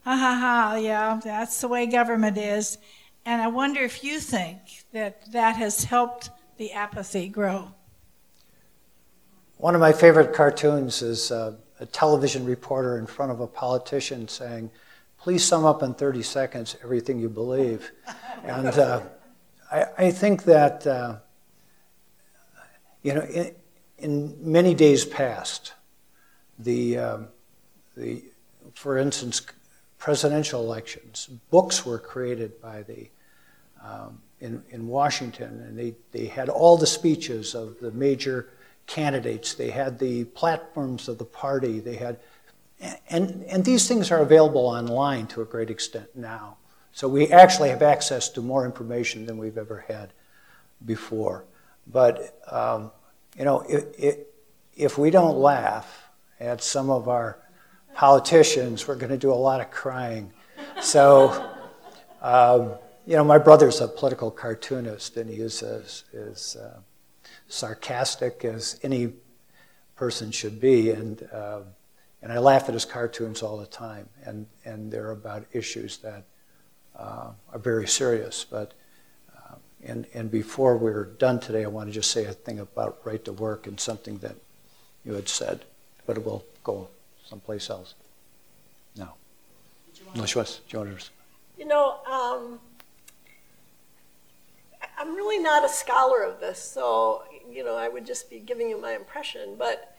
ha 0.03 0.15
ha 0.15 0.37
ha, 0.39 0.75
yeah, 0.75 1.19
that's 1.23 1.61
the 1.61 1.67
way 1.67 1.85
government 1.85 2.37
is. 2.37 2.77
And 3.25 3.41
I 3.41 3.47
wonder 3.47 3.81
if 3.81 4.03
you 4.03 4.19
think 4.19 4.59
that 4.93 5.31
that 5.31 5.57
has 5.57 5.83
helped 5.83 6.31
the 6.57 6.71
apathy 6.71 7.27
grow. 7.27 7.73
One 9.57 9.75
of 9.75 9.81
my 9.81 9.91
favorite 9.91 10.33
cartoons 10.33 11.03
is 11.03 11.31
uh, 11.31 11.53
a 11.79 11.85
television 11.85 12.45
reporter 12.45 12.97
in 12.97 13.05
front 13.05 13.31
of 13.31 13.41
a 13.41 13.47
politician 13.47 14.27
saying, 14.27 14.71
please 15.21 15.43
sum 15.43 15.65
up 15.65 15.83
in 15.83 15.93
30 15.93 16.23
seconds 16.23 16.75
everything 16.83 17.19
you 17.19 17.29
believe. 17.29 17.91
and 18.43 18.67
uh, 18.67 19.01
I, 19.71 19.85
I, 19.97 20.11
think 20.11 20.45
that, 20.45 20.87
uh, 20.87 21.17
you 23.03 23.13
know, 23.13 23.21
in, 23.21 23.53
in, 23.99 24.35
many 24.39 24.73
days 24.73 25.05
past, 25.05 25.73
the, 26.57 26.97
um, 26.97 27.27
the, 27.95 28.23
for 28.73 28.97
instance, 28.97 29.43
presidential 29.99 30.63
elections, 30.63 31.29
books 31.51 31.85
were 31.85 31.99
created 31.99 32.59
by 32.59 32.81
the, 32.81 33.07
um, 33.83 34.19
in, 34.39 34.63
in 34.71 34.87
Washington, 34.87 35.61
and 35.67 35.77
they, 35.77 35.93
they 36.11 36.25
had 36.25 36.49
all 36.49 36.77
the 36.77 36.87
speeches 36.87 37.53
of 37.53 37.79
the 37.79 37.91
major 37.91 38.49
candidates. 38.87 39.53
They 39.53 39.69
had 39.69 39.99
the 39.99 40.23
platforms 40.25 41.07
of 41.07 41.19
the 41.19 41.25
party. 41.25 41.79
They 41.79 41.95
had 41.95 42.19
and, 43.09 43.43
and 43.43 43.65
these 43.65 43.88
things 43.88 44.11
are 44.11 44.19
available 44.19 44.65
online 44.65 45.27
to 45.27 45.41
a 45.41 45.45
great 45.45 45.69
extent 45.69 46.07
now. 46.15 46.57
So 46.93 47.07
we 47.07 47.27
actually 47.27 47.69
have 47.69 47.81
access 47.81 48.29
to 48.29 48.41
more 48.41 48.65
information 48.65 49.25
than 49.25 49.38
we've 49.38 49.57
ever 49.57 49.85
had 49.88 50.13
before. 50.85 51.45
But, 51.88 52.39
um, 52.50 52.91
you 53.38 53.45
know, 53.45 53.61
it, 53.61 53.95
it, 53.97 54.33
if 54.75 54.97
we 54.97 55.09
don't 55.09 55.38
laugh 55.38 56.09
at 56.39 56.61
some 56.61 56.89
of 56.89 57.07
our 57.07 57.38
politicians, 57.93 58.88
we're 58.88 58.95
going 58.95 59.11
to 59.11 59.17
do 59.17 59.31
a 59.31 59.35
lot 59.35 59.61
of 59.61 59.71
crying. 59.71 60.33
So, 60.81 61.50
um, 62.21 62.73
you 63.05 63.15
know, 63.15 63.23
my 63.23 63.38
brother's 63.38 63.81
a 63.81 63.88
political 63.88 64.31
cartoonist, 64.31 65.17
and 65.17 65.29
he 65.29 65.38
is 65.38 65.63
as, 65.63 66.03
as 66.13 66.55
uh, 66.55 66.79
sarcastic 67.47 68.43
as 68.45 68.79
any 68.83 69.13
person 69.95 70.31
should 70.31 70.59
be. 70.59 70.91
And, 70.91 71.27
uh, 71.31 71.61
and 72.21 72.31
I 72.31 72.39
laugh 72.39 72.67
at 72.67 72.73
his 72.73 72.85
cartoons 72.85 73.41
all 73.41 73.57
the 73.57 73.65
time, 73.65 74.07
and, 74.23 74.45
and 74.63 74.91
they're 74.91 75.11
about 75.11 75.45
issues 75.53 75.97
that 75.97 76.23
uh, 76.95 77.31
are 77.51 77.59
very 77.59 77.87
serious. 77.87 78.45
But 78.49 78.73
uh, 79.35 79.55
and, 79.83 80.05
and 80.13 80.29
before 80.29 80.77
we're 80.77 81.05
done 81.05 81.39
today, 81.39 81.63
I 81.63 81.67
want 81.67 81.89
to 81.89 81.93
just 81.93 82.11
say 82.11 82.25
a 82.25 82.33
thing 82.33 82.59
about 82.59 82.99
right 83.03 83.23
to 83.25 83.33
work 83.33 83.65
and 83.65 83.79
something 83.79 84.17
that 84.19 84.35
you 85.03 85.13
had 85.13 85.27
said, 85.27 85.65
but 86.05 86.17
it 86.17 86.25
will 86.25 86.45
go 86.63 86.89
someplace 87.25 87.69
else. 87.69 87.95
No. 88.95 89.09
No, 90.15 90.25
You 91.57 91.65
know, 91.65 91.99
um, 92.05 92.59
I'm 94.97 95.15
really 95.15 95.39
not 95.39 95.65
a 95.65 95.69
scholar 95.69 96.23
of 96.23 96.39
this, 96.39 96.61
so 96.61 97.23
you 97.49 97.63
know, 97.63 97.75
I 97.75 97.89
would 97.89 98.05
just 98.05 98.29
be 98.29 98.39
giving 98.39 98.69
you 98.69 98.79
my 98.79 98.93
impression. 98.93 99.55
But 99.57 99.90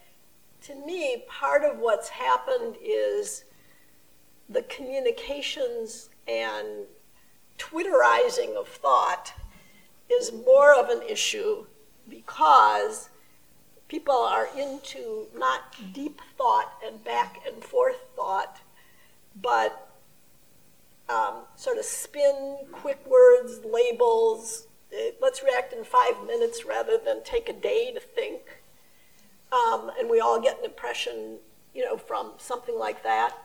to 0.63 0.75
me, 0.75 1.25
part 1.29 1.65
of 1.65 1.79
what's 1.79 2.09
happened 2.09 2.77
is 2.83 3.45
the 4.49 4.63
communications 4.63 6.11
and 6.29 6.87
Twitterizing 7.59 8.57
of 8.57 8.67
thought 8.67 9.35
is 10.11 10.33
more 10.33 10.75
of 10.75 10.89
an 10.89 11.01
issue 11.09 11.65
because 12.09 13.09
people 13.89 14.17
are 14.17 14.49
into 14.59 15.27
not 15.37 15.77
deep 15.93 16.21
thought 16.37 16.73
and 16.85 17.05
back 17.05 17.41
and 17.47 17.63
forth 17.63 18.01
thought, 18.17 18.61
but 19.41 19.91
um, 21.09 21.43
sort 21.57 21.79
of 21.79 21.85
spin, 21.85 22.59
quick 22.73 23.01
words, 23.07 23.61
labels. 23.65 24.67
Let's 25.21 25.43
react 25.43 25.73
in 25.73 25.85
five 25.85 26.27
minutes 26.27 26.65
rather 26.65 26.99
than 26.99 27.23
take 27.23 27.49
a 27.49 27.53
day 27.53 27.93
to 27.93 28.01
think 28.01 28.62
um, 29.53 29.91
and 29.99 30.09
we 30.09 30.21
all 30.21 30.41
get 30.41 30.59
an 30.59 30.65
impression, 30.65 31.39
you 31.75 31.85
know, 31.85 31.97
from 31.97 32.33
something 32.39 32.79
like 32.79 33.03
that. 33.03 33.37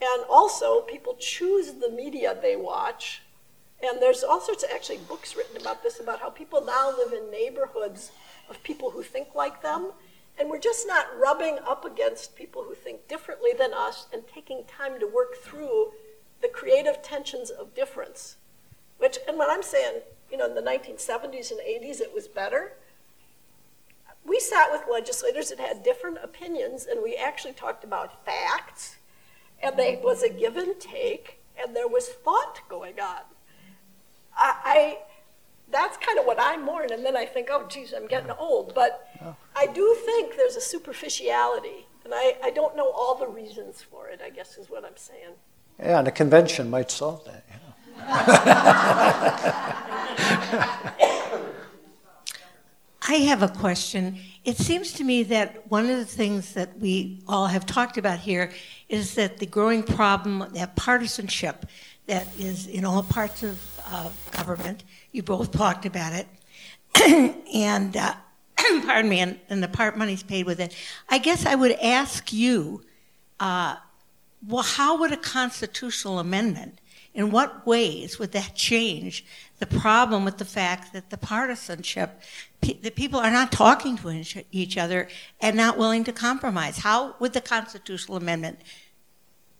And 0.00 0.24
also, 0.30 0.80
people 0.82 1.16
choose 1.18 1.72
the 1.74 1.90
media 1.90 2.36
they 2.40 2.56
watch. 2.56 3.22
And 3.82 4.00
there's 4.00 4.22
all 4.22 4.40
sorts 4.40 4.62
of 4.62 4.70
actually 4.72 4.98
books 4.98 5.36
written 5.36 5.60
about 5.60 5.82
this, 5.82 6.00
about 6.00 6.20
how 6.20 6.30
people 6.30 6.64
now 6.64 6.94
live 6.96 7.12
in 7.12 7.30
neighborhoods 7.30 8.12
of 8.48 8.62
people 8.62 8.90
who 8.90 9.02
think 9.02 9.34
like 9.34 9.62
them. 9.62 9.92
And 10.38 10.48
we're 10.48 10.58
just 10.58 10.86
not 10.86 11.06
rubbing 11.18 11.58
up 11.66 11.84
against 11.84 12.36
people 12.36 12.64
who 12.64 12.74
think 12.74 13.08
differently 13.08 13.50
than 13.58 13.74
us 13.74 14.06
and 14.12 14.22
taking 14.26 14.64
time 14.64 15.00
to 15.00 15.06
work 15.06 15.36
through 15.36 15.92
the 16.40 16.48
creative 16.48 17.02
tensions 17.02 17.50
of 17.50 17.74
difference. 17.74 18.36
Which, 18.98 19.18
and 19.26 19.38
when 19.38 19.50
I'm 19.50 19.62
saying, 19.62 20.00
you 20.30 20.38
know, 20.38 20.46
in 20.46 20.54
the 20.54 20.62
1970s 20.62 21.50
and 21.50 21.60
80s 21.60 22.00
it 22.00 22.14
was 22.14 22.28
better, 22.28 22.74
we 24.30 24.38
sat 24.38 24.70
with 24.70 24.82
legislators 24.88 25.48
that 25.48 25.58
had 25.58 25.82
different 25.82 26.18
opinions, 26.22 26.86
and 26.86 27.02
we 27.02 27.16
actually 27.16 27.52
talked 27.52 27.82
about 27.82 28.24
facts, 28.24 28.94
and 29.60 29.76
there 29.76 29.98
was 29.98 30.22
a 30.22 30.28
give 30.28 30.56
and 30.56 30.78
take, 30.78 31.40
and 31.60 31.74
there 31.74 31.88
was 31.88 32.06
thought 32.08 32.60
going 32.68 33.00
on. 33.00 33.22
I, 34.36 34.54
I 34.64 34.98
that's 35.72 35.96
kind 35.96 36.20
of 36.20 36.26
what 36.26 36.38
I 36.40 36.56
mourn, 36.56 36.92
and 36.92 37.04
then 37.04 37.16
I 37.16 37.26
think, 37.26 37.48
oh, 37.50 37.66
geez, 37.68 37.92
I'm 37.92 38.06
getting 38.06 38.30
old. 38.30 38.72
But 38.72 39.08
I 39.56 39.66
do 39.66 39.96
think 40.04 40.36
there's 40.36 40.54
a 40.54 40.60
superficiality, 40.60 41.86
and 42.04 42.14
I, 42.14 42.36
I 42.42 42.50
don't 42.50 42.76
know 42.76 42.88
all 42.90 43.16
the 43.16 43.26
reasons 43.26 43.82
for 43.82 44.08
it, 44.08 44.20
I 44.24 44.30
guess 44.30 44.58
is 44.58 44.70
what 44.70 44.84
I'm 44.84 44.96
saying. 44.96 45.34
Yeah, 45.80 45.98
and 45.98 46.06
a 46.06 46.12
convention 46.12 46.70
might 46.70 46.92
solve 46.92 47.24
that. 47.24 47.44
I 53.02 53.14
have 53.14 53.42
a 53.42 53.48
question. 53.48 54.18
It 54.44 54.58
seems 54.58 54.92
to 54.94 55.04
me 55.04 55.22
that 55.24 55.70
one 55.70 55.88
of 55.88 55.96
the 55.96 56.04
things 56.04 56.52
that 56.52 56.78
we 56.78 57.22
all 57.26 57.46
have 57.46 57.64
talked 57.64 57.96
about 57.96 58.18
here 58.18 58.52
is 58.88 59.14
that 59.14 59.38
the 59.38 59.46
growing 59.46 59.82
problem, 59.82 60.46
that 60.52 60.76
partisanship 60.76 61.66
that 62.06 62.26
is 62.38 62.66
in 62.66 62.84
all 62.84 63.02
parts 63.02 63.42
of 63.42 63.80
uh, 63.86 64.10
government, 64.32 64.84
you 65.12 65.22
both 65.22 65.50
talked 65.50 65.86
about 65.86 66.12
it, 66.12 66.26
and 67.54 67.96
uh, 67.96 68.14
pardon 68.56 69.08
me, 69.08 69.20
and, 69.20 69.38
and 69.48 69.62
the 69.62 69.68
part 69.68 69.96
money's 69.96 70.22
paid 70.22 70.44
with 70.44 70.60
it. 70.60 70.74
I 71.08 71.18
guess 71.18 71.46
I 71.46 71.54
would 71.54 71.72
ask 71.80 72.32
you, 72.32 72.82
uh, 73.38 73.76
well, 74.46 74.62
how 74.62 74.98
would 74.98 75.12
a 75.12 75.16
constitutional 75.16 76.18
amendment, 76.18 76.80
in 77.14 77.30
what 77.30 77.66
ways 77.66 78.18
would 78.18 78.32
that 78.32 78.54
change 78.54 79.24
the 79.58 79.66
problem 79.66 80.24
with 80.24 80.38
the 80.38 80.44
fact 80.44 80.92
that 80.92 81.10
the 81.10 81.16
partisanship, 81.16 82.20
the 82.60 82.90
people 82.90 83.18
are 83.18 83.30
not 83.30 83.50
talking 83.50 83.96
to 83.98 84.10
each- 84.10 84.44
each 84.52 84.78
other 84.78 85.08
and 85.40 85.56
not 85.56 85.76
willing 85.76 86.04
to 86.04 86.12
compromise? 86.12 86.78
How 86.78 87.16
would 87.18 87.32
the 87.32 87.40
constitutional 87.40 88.16
amendment 88.16 88.60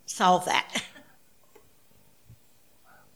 solve 0.07 0.45
that? 0.45 0.85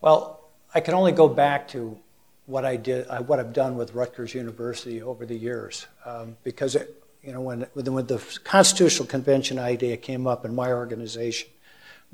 Well, 0.00 0.40
I 0.74 0.80
can 0.80 0.94
only 0.94 1.12
go 1.12 1.28
back 1.28 1.68
to 1.68 1.98
what 2.46 2.64
I 2.64 2.76
did, 2.76 3.06
uh, 3.08 3.22
what 3.22 3.38
I've 3.38 3.52
done 3.52 3.76
with 3.76 3.94
Rutgers 3.94 4.34
University 4.34 5.00
over 5.00 5.24
the 5.24 5.36
years, 5.36 5.86
um, 6.04 6.36
because 6.42 6.74
it, 6.74 7.02
you 7.22 7.32
know, 7.32 7.40
when, 7.40 7.62
when 7.72 8.06
the 8.06 8.22
Constitutional 8.44 9.08
Convention 9.08 9.58
idea 9.58 9.96
came 9.96 10.26
up 10.26 10.44
in 10.44 10.54
my 10.54 10.72
organization, 10.72 11.48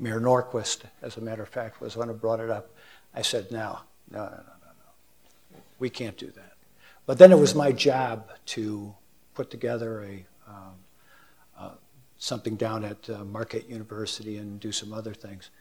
Mayor 0.01 0.19
Norquist, 0.19 0.81
as 1.03 1.15
a 1.15 1.21
matter 1.21 1.43
of 1.43 1.49
fact, 1.49 1.79
was 1.79 1.93
the 1.93 1.99
one 1.99 2.07
who 2.07 2.15
brought 2.15 2.39
it 2.39 2.49
up. 2.49 2.71
I 3.13 3.21
said, 3.21 3.51
no, 3.51 3.79
no, 4.09 4.23
no, 4.23 4.29
no, 4.31 4.35
no. 4.35 5.59
We 5.77 5.91
can't 5.91 6.17
do 6.17 6.25
that. 6.31 6.53
But 7.05 7.19
then 7.19 7.31
it 7.31 7.37
was 7.37 7.53
my 7.53 7.71
job 7.71 8.27
to 8.47 8.95
put 9.35 9.51
together 9.51 10.03
a 10.03 10.25
um, 10.47 10.73
uh, 11.57 11.69
something 12.17 12.55
down 12.55 12.83
at 12.83 13.07
uh, 13.09 13.23
Marquette 13.25 13.69
University 13.69 14.37
and 14.37 14.59
do 14.59 14.71
some 14.71 14.91
other 14.91 15.13
things. 15.13 15.51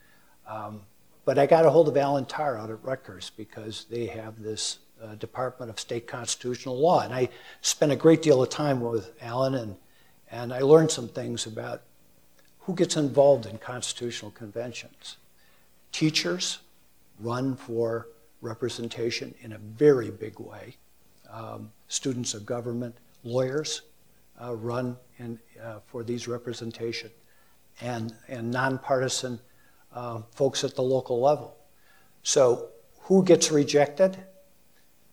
Um, 0.49 0.83
but 1.27 1.39
I 1.39 1.45
got 1.45 1.67
a 1.67 1.71
hold 1.71 1.89
of 1.89 1.97
Alan 1.99 2.25
Tarr 2.25 2.57
out 2.57 2.71
at 2.71 2.83
Rutgers 2.83 3.31
because 3.37 3.85
they 3.91 4.07
have 4.07 4.43
this 4.43 4.79
uh, 5.03 5.17
Department 5.17 5.71
of 5.71 5.79
State 5.79 6.07
Constitutional 6.07 6.79
Law. 6.79 7.01
And 7.03 7.13
I 7.13 7.29
spent 7.61 7.93
a 7.93 7.97
great 7.97 8.23
deal 8.23 8.43
of 8.43 8.49
time 8.49 8.81
with 8.81 9.13
Alan, 9.21 9.55
and, 9.55 9.77
and 10.31 10.53
I 10.53 10.61
learned 10.61 10.91
some 10.91 11.09
things 11.09 11.45
about 11.45 11.83
who 12.61 12.75
gets 12.75 12.97
involved 12.97 13.47
in 13.47 13.59
constitutional 13.59 14.31
conventions. 14.31 15.17
Teachers 15.93 16.59
run 17.19 17.57
for 17.57 18.09
representation 18.41 19.35
in 19.41 19.53
a 19.53 19.59
very 19.59 20.11
big 20.11 20.39
way. 20.39 20.77
Um, 21.31 21.71
students 21.89 22.35
of 22.35 22.47
government, 22.47 22.97
lawyers 23.25 23.83
uh, 24.43 24.55
run 24.57 24.97
in, 25.19 25.39
uh, 25.63 25.81
for 25.87 26.03
these 26.03 26.27
representation, 26.27 27.11
and, 27.81 28.15
and 28.29 28.51
nonpartisan 28.51 29.39
uh, 29.95 30.23
folks 30.33 30.65
at 30.65 30.75
the 30.75 30.83
local 30.83 31.21
level. 31.21 31.57
So, 32.23 32.69
who 33.03 33.25
gets 33.25 33.51
rejected? 33.51 34.17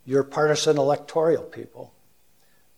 Your 0.05 0.23
partisan 0.23 0.77
electoral 0.77 1.43
people. 1.43 1.93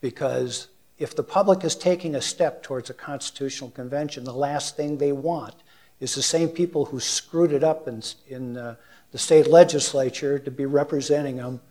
Because 0.02 0.70
if 1.00 1.16
the 1.16 1.24
public 1.24 1.64
is 1.64 1.76
taking 1.76 2.14
a 2.14 2.22
step 2.22 2.62
towards 2.62 2.90
a 2.90 2.94
constitutional 2.94 3.72
convention, 3.72 4.26
the 4.26 4.34
last 4.34 4.76
thing 4.76 4.98
they 4.98 5.14
want 5.14 5.56
is 6.00 6.14
the 6.14 6.22
same 6.22 6.50
people 6.50 6.86
who 6.86 7.00
screwed 7.00 7.54
it 7.54 7.64
up 7.64 7.88
in, 7.88 8.04
in 8.28 8.58
uh, 8.58 8.76
the 9.12 9.18
state 9.18 9.48
legislature 9.48 10.38
to 10.38 10.52
be 10.52 10.66
representing 10.66 11.38
them 11.38 11.62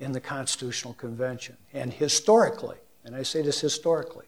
in 0.00 0.12
the 0.12 0.20
constitutional 0.20 0.94
convention. 0.94 1.56
And 1.72 1.92
historically, 1.92 2.78
and 3.04 3.14
I 3.14 3.22
say 3.22 3.42
this 3.42 3.60
historically, 3.60 4.26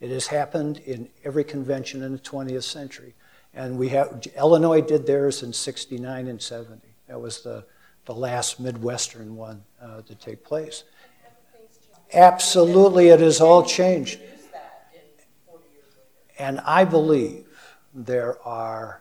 it 0.00 0.10
has 0.10 0.26
happened 0.26 0.78
in 0.84 1.08
every 1.24 1.44
convention 1.44 2.02
in 2.02 2.12
the 2.12 2.18
20th 2.18 2.64
century. 2.64 3.14
And 3.54 3.78
we 3.78 3.88
have 3.90 4.22
Illinois 4.36 4.80
did 4.80 5.06
theirs 5.06 5.42
in 5.42 5.52
69 5.52 6.26
and 6.26 6.42
70. 6.42 6.80
That 7.08 7.20
was 7.20 7.42
the, 7.42 7.64
the 8.04 8.14
last 8.14 8.58
Midwestern 8.58 9.36
one 9.36 9.62
uh, 9.80 10.02
to 10.02 10.14
take 10.16 10.44
place. 10.44 10.84
Absolutely, 12.12 13.08
it 13.08 13.20
has 13.20 13.40
all 13.40 13.64
changed. 13.64 14.20
And 16.38 16.60
I 16.60 16.84
believe 16.84 17.46
there 17.94 18.40
are, 18.46 19.00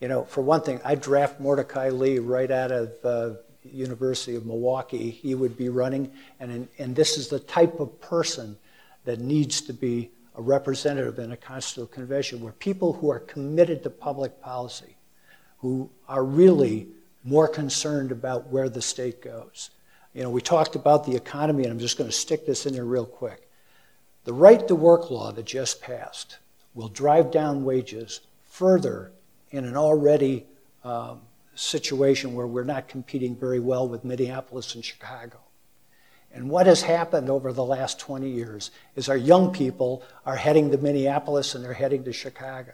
you 0.00 0.08
know, 0.08 0.24
for 0.24 0.42
one 0.42 0.60
thing, 0.60 0.80
I 0.84 0.94
draft 0.94 1.40
Mordecai 1.40 1.88
Lee 1.88 2.18
right 2.18 2.50
out 2.50 2.70
of 2.70 2.92
uh, 3.04 3.36
University 3.64 4.36
of 4.36 4.46
Milwaukee. 4.46 5.10
He 5.10 5.34
would 5.34 5.56
be 5.56 5.68
running, 5.68 6.12
and, 6.38 6.68
and 6.78 6.94
this 6.94 7.16
is 7.16 7.28
the 7.28 7.40
type 7.40 7.80
of 7.80 8.00
person 8.00 8.56
that 9.04 9.20
needs 9.20 9.60
to 9.62 9.72
be 9.72 10.10
a 10.36 10.42
representative 10.42 11.18
in 11.18 11.32
a 11.32 11.36
constitutional 11.36 11.86
convention 11.86 12.40
where 12.40 12.52
people 12.52 12.92
who 12.92 13.10
are 13.10 13.20
committed 13.20 13.82
to 13.82 13.90
public 13.90 14.40
policy, 14.42 14.96
who 15.58 15.88
are 16.08 16.24
really 16.24 16.88
more 17.24 17.48
concerned 17.48 18.12
about 18.12 18.48
where 18.48 18.68
the 18.68 18.82
state 18.82 19.22
goes. 19.22 19.70
You 20.16 20.22
know, 20.22 20.30
we 20.30 20.40
talked 20.40 20.76
about 20.76 21.04
the 21.04 21.14
economy, 21.14 21.64
and 21.64 21.72
I'm 21.72 21.78
just 21.78 21.98
going 21.98 22.08
to 22.08 22.16
stick 22.16 22.46
this 22.46 22.64
in 22.64 22.72
there 22.72 22.86
real 22.86 23.04
quick. 23.04 23.50
The 24.24 24.32
right 24.32 24.66
to 24.66 24.74
work 24.74 25.10
law 25.10 25.30
that 25.30 25.44
just 25.44 25.82
passed 25.82 26.38
will 26.74 26.88
drive 26.88 27.30
down 27.30 27.64
wages 27.64 28.22
further 28.46 29.12
in 29.50 29.66
an 29.66 29.76
already 29.76 30.46
um, 30.84 31.20
situation 31.54 32.32
where 32.32 32.46
we're 32.46 32.64
not 32.64 32.88
competing 32.88 33.36
very 33.36 33.60
well 33.60 33.86
with 33.86 34.06
Minneapolis 34.06 34.74
and 34.74 34.82
Chicago. 34.82 35.36
And 36.32 36.48
what 36.48 36.66
has 36.66 36.80
happened 36.80 37.28
over 37.28 37.52
the 37.52 37.62
last 37.62 38.00
20 38.00 38.26
years 38.26 38.70
is 38.94 39.10
our 39.10 39.18
young 39.18 39.52
people 39.52 40.02
are 40.24 40.36
heading 40.36 40.70
to 40.70 40.78
Minneapolis 40.78 41.54
and 41.54 41.62
they're 41.62 41.74
heading 41.74 42.04
to 42.04 42.12
Chicago. 42.14 42.72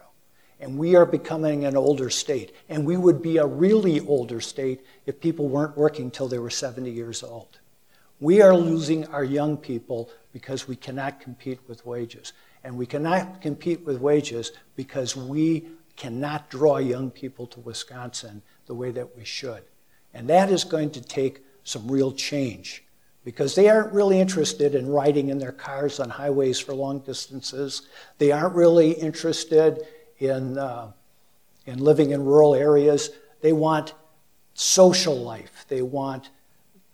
And 0.62 0.78
we 0.78 0.94
are 0.94 1.04
becoming 1.04 1.64
an 1.64 1.76
older 1.76 2.08
state. 2.08 2.54
And 2.68 2.86
we 2.86 2.96
would 2.96 3.20
be 3.20 3.38
a 3.38 3.46
really 3.46 3.98
older 3.98 4.40
state 4.40 4.86
if 5.06 5.20
people 5.20 5.48
weren't 5.48 5.76
working 5.76 6.08
till 6.08 6.28
they 6.28 6.38
were 6.38 6.50
70 6.50 6.88
years 6.88 7.24
old. 7.24 7.58
We 8.20 8.40
are 8.42 8.54
losing 8.54 9.04
our 9.08 9.24
young 9.24 9.56
people 9.56 10.08
because 10.32 10.68
we 10.68 10.76
cannot 10.76 11.18
compete 11.18 11.58
with 11.66 11.84
wages. 11.84 12.32
And 12.62 12.78
we 12.78 12.86
cannot 12.86 13.40
compete 13.40 13.84
with 13.84 14.00
wages 14.00 14.52
because 14.76 15.16
we 15.16 15.66
cannot 15.96 16.48
draw 16.48 16.78
young 16.78 17.10
people 17.10 17.48
to 17.48 17.60
Wisconsin 17.60 18.40
the 18.66 18.74
way 18.74 18.92
that 18.92 19.16
we 19.16 19.24
should. 19.24 19.64
And 20.14 20.30
that 20.30 20.48
is 20.48 20.62
going 20.62 20.92
to 20.92 21.02
take 21.02 21.42
some 21.64 21.90
real 21.90 22.12
change 22.12 22.84
because 23.24 23.56
they 23.56 23.68
aren't 23.68 23.92
really 23.92 24.20
interested 24.20 24.76
in 24.76 24.88
riding 24.88 25.28
in 25.28 25.38
their 25.38 25.50
cars 25.50 25.98
on 25.98 26.08
highways 26.08 26.60
for 26.60 26.72
long 26.72 27.00
distances. 27.00 27.82
They 28.18 28.30
aren't 28.30 28.54
really 28.54 28.92
interested 28.92 29.84
in, 30.22 30.56
uh, 30.56 30.92
in 31.66 31.78
living 31.78 32.10
in 32.10 32.24
rural 32.24 32.54
areas. 32.54 33.10
They 33.40 33.52
want 33.52 33.94
social 34.54 35.16
life, 35.16 35.64
they 35.68 35.82
want 35.82 36.30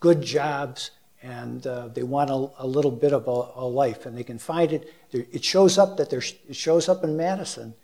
good 0.00 0.22
jobs, 0.22 0.92
and 1.22 1.66
uh, 1.66 1.88
they 1.88 2.04
want 2.04 2.30
a, 2.30 2.50
a, 2.58 2.66
little 2.66 2.92
bit 2.92 3.12
of 3.12 3.26
a, 3.26 3.60
a, 3.60 3.66
life. 3.66 4.06
And 4.06 4.16
they 4.16 4.22
can 4.22 4.38
find 4.38 4.72
it. 4.72 4.92
It 5.10 5.44
shows 5.44 5.76
up 5.76 5.96
that 5.96 6.10
there's, 6.10 6.34
it 6.48 6.54
shows 6.54 6.88
up 6.88 7.02
in 7.02 7.16
Madison, 7.16 7.74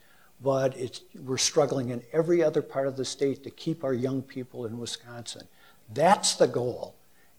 but 0.41 0.77
we're 1.25 1.37
struggling 1.39 1.91
in 1.91 2.03
every 2.13 2.43
other 2.43 2.63
part 2.63 2.87
of 2.87 2.97
the 2.97 3.05
state 3.05 3.43
to 3.43 3.51
keep 3.51 3.83
our 3.83 3.93
young 3.93 4.23
people 4.23 4.67
in 4.67 4.79
Wisconsin. 4.79 5.49
That's 5.93 6.37
the 6.37 6.47
goal. 6.47 6.95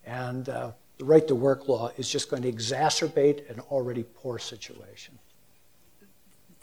And 0.05 0.49
uh, 0.49 0.71
the 0.97 1.05
right 1.05 1.27
to 1.29 1.35
work 1.35 1.67
law 1.67 1.91
is 1.97 2.09
just 2.09 2.29
going 2.29 2.43
to 2.43 2.51
exacerbate 2.51 3.49
an 3.49 3.61
already 3.71 4.03
poor 4.03 4.37
situation. 4.37 5.17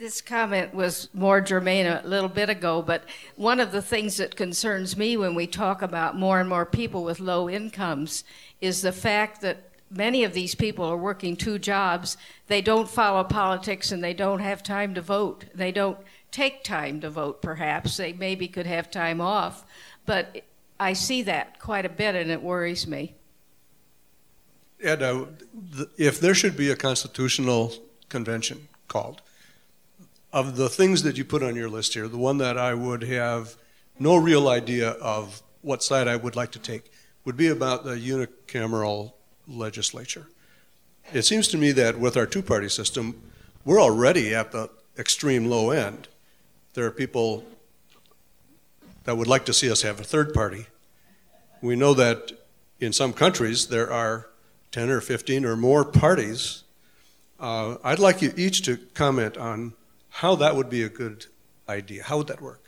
This 0.03 0.21
comment 0.21 0.75
was 0.75 1.09
more 1.15 1.41
germane 1.41 1.87
a 1.87 2.03
little 2.05 2.29
bit 2.29 2.51
ago, 2.51 2.83
but 2.83 3.05
one 3.37 3.61
of 3.61 3.71
the 3.71 3.81
things 3.81 4.17
that 4.17 4.35
concerns 4.35 4.97
me 4.97 5.17
when 5.17 5.37
we 5.37 5.47
talk 5.47 5.81
about 5.81 6.19
more 6.19 6.41
and 6.41 6.49
more 6.49 6.67
people 6.67 7.05
with 7.05 7.21
low 7.21 7.49
incomes 7.49 8.25
is 8.61 8.83
the 8.83 8.91
fact 8.91 9.43
that 9.43 9.71
many 9.89 10.25
of 10.25 10.33
these 10.33 10.57
people 10.57 10.85
are 10.85 10.97
working 10.97 11.37
two 11.37 11.57
jobs. 11.57 12.17
They 12.49 12.61
don't 12.61 12.91
follow 12.91 13.23
politics 13.23 13.93
and 13.93 14.03
they 14.03 14.13
don't 14.13 14.41
have 14.41 14.65
time 14.65 14.93
to 14.95 15.01
vote. 15.01 15.45
They 15.55 15.71
don't 15.71 15.99
take 16.33 16.65
time 16.65 17.01
to 17.03 17.09
vote, 17.09 17.41
perhaps. 17.41 17.97
They 17.97 18.13
maybe 18.13 18.49
could 18.49 18.67
have 18.67 18.91
time 18.91 19.21
off. 19.21 19.65
But 20.05 20.43
I 20.81 20.95
see 20.95 21.23
that 21.23 21.61
quite 21.61 21.87
a 21.87 21.89
bit 21.89 22.17
and 22.17 22.29
it 22.29 22.43
worries 22.43 22.89
me. 22.89 23.15
Ed, 24.83 25.01
if 25.97 26.19
there 26.19 26.35
should 26.35 26.57
be 26.57 26.73
a 26.73 26.77
constitutional 26.77 27.73
convention 28.09 28.67
called, 28.89 29.23
of 30.33 30.57
the 30.57 30.69
things 30.69 31.03
that 31.03 31.19
you 31.19 31.25
put 31.25 31.43
on 31.43 31.57
your 31.57 31.69
list 31.69 31.95
here, 31.95 32.09
the 32.09 32.19
one 32.19 32.39
that 32.39 32.57
I 32.57 32.75
would 32.75 33.03
have 33.03 33.57
no 33.99 34.17
real 34.17 34.49
idea 34.49 34.91
of 34.91 35.43
what 35.61 35.83
side 35.83 36.09
I 36.09 36.17
would 36.17 36.37
like 36.37 36.53
to 36.53 36.59
take 36.59 36.91
would 37.25 37.37
be 37.37 37.49
about 37.49 37.85
the 37.85 37.95
unicameral 37.95 39.13
legislature. 39.47 40.27
It 41.13 41.23
seems 41.23 41.49
to 41.49 41.59
me 41.59 41.73
that 41.73 41.99
with 41.99 42.17
our 42.17 42.27
two 42.27 42.43
party 42.43 42.69
system, 42.69 43.21
we're 43.65 43.81
already 43.81 44.35
at 44.35 44.53
the 44.53 44.71
extreme 44.99 45.47
low 45.47 45.71
end. 45.71 46.09
There 46.75 46.87
are 46.87 46.91
people 46.91 47.45
that 49.05 49.17
would 49.17 49.27
like 49.27 49.45
to 49.47 49.53
see 49.53 49.71
us 49.71 49.83
have 49.83 50.01
a 50.01 50.05
third 50.05 50.33
party. 50.33 50.67
We 51.61 51.77
know 51.77 51.95
that 51.95 52.33
in 52.81 52.93
some 52.93 53.13
countries 53.13 53.67
there 53.67 53.93
are 53.93 54.29
10 54.73 54.91
or 54.91 55.01
15 55.01 55.45
or 55.45 55.57
more 55.57 55.85
parties. 55.85 56.65
Uh, 57.39 57.77
I'd 57.85 57.99
like 57.99 58.23
you 58.23 58.33
each 58.37 58.63
to 58.63 58.79
comment 58.95 59.37
on 59.37 59.75
how 60.13 60.37
that 60.37 60.55
would 60.55 60.69
be 60.69 60.83
a 60.83 60.89
good 60.91 61.27
idea. 61.69 62.03
How 62.05 62.19
would 62.19 62.27
that 62.27 62.41
work? 62.41 62.63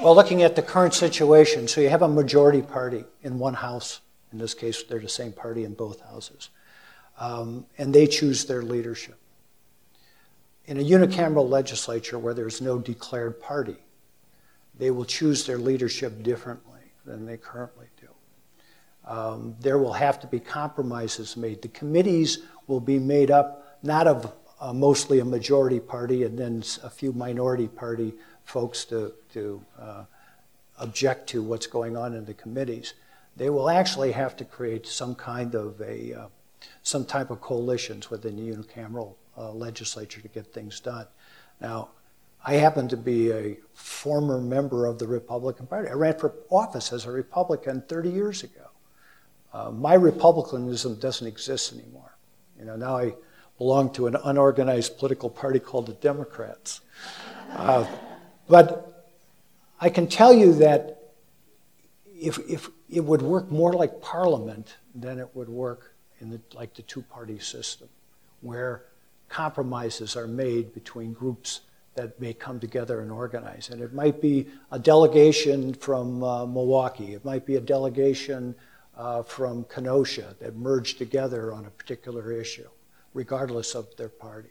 Well, 0.00 0.14
looking 0.14 0.42
at 0.42 0.54
the 0.56 0.62
current 0.62 0.94
situation, 0.94 1.66
so 1.68 1.80
you 1.80 1.88
have 1.88 2.02
a 2.02 2.08
majority 2.08 2.62
party 2.62 3.04
in 3.22 3.38
one 3.38 3.54
house 3.54 4.00
In 4.32 4.38
this 4.38 4.54
case, 4.54 4.82
they're 4.82 4.98
the 4.98 5.08
same 5.08 5.32
party 5.32 5.64
in 5.64 5.74
both 5.74 6.00
houses. 6.00 6.50
Um, 7.20 7.66
and 7.78 7.94
they 7.94 8.08
choose 8.08 8.46
their 8.46 8.62
leadership. 8.62 9.16
In 10.66 10.78
a 10.78 10.82
unicameral 10.82 11.48
legislature 11.48 12.18
where 12.18 12.34
there's 12.34 12.60
no 12.60 12.78
declared 12.78 13.40
party, 13.40 13.76
they 14.76 14.90
will 14.90 15.04
choose 15.04 15.46
their 15.46 15.58
leadership 15.58 16.24
differently 16.24 16.80
than 17.04 17.26
they 17.26 17.36
currently 17.36 17.86
do. 18.00 18.08
Um, 19.08 19.54
there 19.60 19.78
will 19.78 19.92
have 19.92 20.18
to 20.20 20.26
be 20.26 20.40
compromises 20.40 21.36
made. 21.36 21.62
The 21.62 21.68
committees 21.68 22.38
will 22.66 22.80
be 22.80 22.98
made 22.98 23.30
up 23.30 23.78
not 23.84 24.08
of 24.08 24.32
uh, 24.64 24.72
mostly 24.72 25.18
a 25.18 25.24
majority 25.24 25.78
party 25.78 26.22
and 26.22 26.38
then 26.38 26.64
a 26.82 26.88
few 26.88 27.12
minority 27.12 27.68
party 27.68 28.14
folks 28.44 28.86
to, 28.86 29.12
to 29.30 29.62
uh, 29.78 30.04
object 30.78 31.28
to 31.28 31.42
what's 31.42 31.66
going 31.66 31.98
on 31.98 32.14
in 32.14 32.24
the 32.24 32.32
committees. 32.32 32.94
They 33.36 33.50
will 33.50 33.68
actually 33.68 34.12
have 34.12 34.38
to 34.38 34.44
create 34.44 34.86
some 34.86 35.14
kind 35.16 35.54
of 35.54 35.78
a, 35.82 36.14
uh, 36.14 36.26
some 36.82 37.04
type 37.04 37.30
of 37.30 37.42
coalitions 37.42 38.08
within 38.10 38.36
the 38.36 38.56
unicameral 38.56 39.16
uh, 39.36 39.52
legislature 39.52 40.22
to 40.22 40.28
get 40.28 40.46
things 40.54 40.80
done. 40.80 41.06
Now, 41.60 41.90
I 42.46 42.54
happen 42.54 42.88
to 42.88 42.96
be 42.96 43.32
a 43.32 43.58
former 43.74 44.40
member 44.40 44.86
of 44.86 44.98
the 44.98 45.06
Republican 45.06 45.66
Party. 45.66 45.90
I 45.90 45.94
ran 45.94 46.18
for 46.18 46.32
office 46.48 46.90
as 46.90 47.04
a 47.04 47.10
Republican 47.10 47.82
30 47.86 48.08
years 48.08 48.42
ago. 48.42 48.70
Uh, 49.52 49.70
my 49.70 49.94
republicanism 49.94 50.94
doesn't 50.94 51.26
exist 51.26 51.74
anymore. 51.74 52.16
You 52.58 52.64
know, 52.64 52.76
now 52.76 52.96
I 52.96 53.14
belong 53.58 53.92
to 53.92 54.06
an 54.06 54.16
unorganized 54.24 54.98
political 54.98 55.30
party 55.30 55.58
called 55.58 55.86
the 55.86 55.92
Democrats. 55.94 56.80
Uh, 57.50 57.86
but 58.48 59.14
I 59.80 59.88
can 59.88 60.06
tell 60.06 60.32
you 60.32 60.54
that 60.54 61.12
if, 62.18 62.38
if 62.48 62.68
it 62.88 63.04
would 63.04 63.22
work 63.22 63.50
more 63.50 63.72
like 63.72 64.00
Parliament 64.00 64.76
than 64.94 65.18
it 65.18 65.28
would 65.34 65.48
work 65.48 65.94
in 66.20 66.30
the, 66.30 66.40
like 66.54 66.74
the 66.74 66.82
two-party 66.82 67.38
system, 67.38 67.88
where 68.40 68.84
compromises 69.28 70.16
are 70.16 70.26
made 70.26 70.72
between 70.74 71.12
groups 71.12 71.60
that 71.94 72.20
may 72.20 72.32
come 72.32 72.58
together 72.58 73.00
and 73.00 73.10
organize. 73.10 73.70
And 73.70 73.80
it 73.80 73.92
might 73.92 74.20
be 74.20 74.46
a 74.70 74.78
delegation 74.78 75.74
from 75.74 76.22
uh, 76.22 76.44
Milwaukee. 76.46 77.14
It 77.14 77.24
might 77.24 77.46
be 77.46 77.56
a 77.56 77.60
delegation 77.60 78.54
uh, 78.96 79.22
from 79.22 79.64
Kenosha 79.64 80.34
that 80.40 80.56
merged 80.56 80.98
together 80.98 81.52
on 81.52 81.66
a 81.66 81.70
particular 81.70 82.32
issue, 82.32 82.68
regardless 83.14 83.74
of 83.74 83.96
their 83.96 84.08
party. 84.08 84.50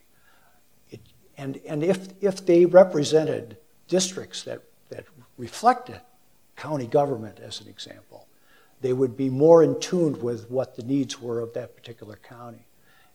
It, 0.89 1.01
and 1.37 1.59
and 1.67 1.83
if, 1.83 2.09
if 2.21 2.45
they 2.45 2.65
represented 2.65 3.57
districts 3.87 4.43
that, 4.43 4.63
that 4.89 5.05
reflected 5.37 6.01
county 6.55 6.87
government, 6.87 7.39
as 7.39 7.61
an 7.61 7.67
example, 7.67 8.27
they 8.81 8.93
would 8.93 9.15
be 9.15 9.29
more 9.29 9.63
in 9.63 9.79
tune 9.79 10.19
with 10.21 10.49
what 10.49 10.75
the 10.75 10.83
needs 10.83 11.21
were 11.21 11.39
of 11.39 11.53
that 11.53 11.75
particular 11.75 12.17
county. 12.17 12.65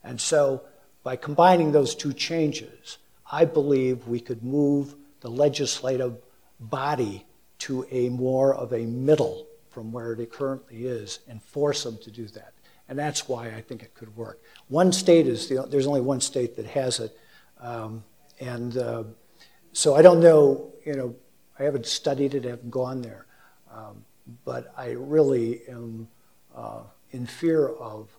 And 0.03 0.19
so, 0.19 0.63
by 1.03 1.15
combining 1.15 1.71
those 1.71 1.95
two 1.95 2.13
changes, 2.13 2.97
I 3.31 3.45
believe 3.45 4.07
we 4.07 4.19
could 4.19 4.43
move 4.43 4.95
the 5.21 5.29
legislative 5.29 6.17
body 6.59 7.25
to 7.59 7.85
a 7.91 8.09
more 8.09 8.55
of 8.55 8.73
a 8.73 8.85
middle 8.85 9.45
from 9.69 9.91
where 9.91 10.13
it 10.13 10.31
currently 10.31 10.85
is 10.85 11.19
and 11.27 11.41
force 11.41 11.83
them 11.83 11.97
to 11.99 12.11
do 12.11 12.25
that. 12.27 12.53
And 12.89 12.97
that's 12.97 13.29
why 13.29 13.49
I 13.49 13.61
think 13.61 13.83
it 13.83 13.93
could 13.93 14.15
work. 14.17 14.41
One 14.67 14.91
state 14.91 15.27
is, 15.27 15.47
the, 15.47 15.65
there's 15.69 15.85
only 15.85 16.01
one 16.01 16.21
state 16.21 16.55
that 16.55 16.65
has 16.65 16.99
it. 16.99 17.15
Um, 17.61 18.03
and 18.39 18.75
uh, 18.77 19.03
so 19.73 19.95
I 19.95 20.01
don't 20.01 20.19
know, 20.19 20.73
you 20.85 20.95
know, 20.95 21.15
I 21.59 21.63
haven't 21.63 21.85
studied 21.85 22.33
it, 22.33 22.45
I 22.45 22.49
haven't 22.49 22.71
gone 22.71 23.01
there. 23.03 23.27
Um, 23.71 24.03
but 24.43 24.73
I 24.75 24.91
really 24.91 25.61
am 25.69 26.07
uh, 26.55 26.81
in 27.11 27.27
fear 27.27 27.69
of 27.69 28.09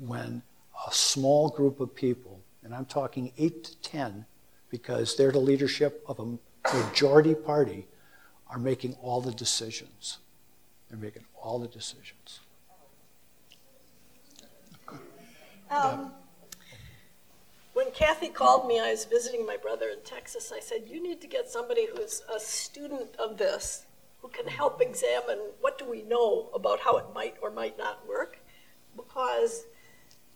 when 0.00 0.42
a 0.88 0.92
small 0.92 1.48
group 1.48 1.78
of 1.78 1.94
people, 1.94 2.40
and 2.64 2.74
I'm 2.74 2.86
talking 2.86 3.32
eight 3.38 3.64
to 3.64 3.76
10, 3.78 4.26
because 4.68 5.16
they're 5.16 5.32
the 5.32 5.38
leadership 5.38 6.04
of 6.08 6.18
a 6.18 6.76
majority 6.76 7.34
party, 7.34 7.86
are 8.50 8.58
making 8.58 8.96
all 9.00 9.20
the 9.20 9.32
decisions. 9.32 10.18
They're 10.88 10.98
making 10.98 11.24
all 11.40 11.58
the 11.58 11.68
decisions. 11.68 12.40
Um, 15.70 16.12
when 17.74 17.90
Kathy 17.92 18.28
called 18.28 18.66
me, 18.66 18.80
I 18.80 18.90
was 18.90 19.04
visiting 19.04 19.46
my 19.46 19.56
brother 19.56 19.88
in 19.88 20.02
Texas. 20.02 20.52
I 20.54 20.60
said, 20.60 20.84
You 20.86 21.02
need 21.02 21.20
to 21.20 21.26
get 21.26 21.48
somebody 21.48 21.86
who's 21.86 22.22
a 22.34 22.40
student 22.40 23.14
of 23.16 23.36
this, 23.36 23.86
who 24.20 24.28
can 24.28 24.46
help 24.46 24.80
examine 24.80 25.38
what 25.60 25.78
do 25.78 25.88
we 25.88 26.02
know 26.02 26.50
about 26.54 26.80
how 26.80 26.96
it 26.96 27.06
might 27.14 27.36
or 27.42 27.50
might 27.50 27.78
not 27.78 28.06
work, 28.08 28.38
because 28.96 29.66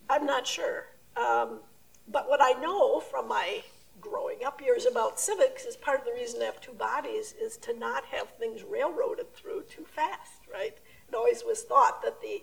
I'm 0.08 0.26
not 0.26 0.46
sure. 0.46 0.86
Um, 1.16 1.60
but 2.08 2.28
what 2.28 2.40
I 2.42 2.52
know 2.60 3.00
from 3.00 3.28
my 3.28 3.62
growing 4.00 4.44
up 4.44 4.60
years 4.60 4.84
about 4.84 5.18
civics 5.18 5.64
is 5.64 5.76
part 5.76 6.00
of 6.00 6.06
the 6.06 6.12
reason 6.12 6.40
to 6.40 6.46
have 6.46 6.60
two 6.60 6.72
bodies 6.72 7.34
is 7.40 7.56
to 7.56 7.78
not 7.78 8.04
have 8.06 8.30
things 8.30 8.62
railroaded 8.64 9.32
through 9.32 9.62
too 9.62 9.84
fast, 9.84 10.42
right? 10.52 10.76
It 11.08 11.14
always 11.14 11.44
was 11.44 11.62
thought 11.62 12.02
that 12.02 12.20
the 12.20 12.42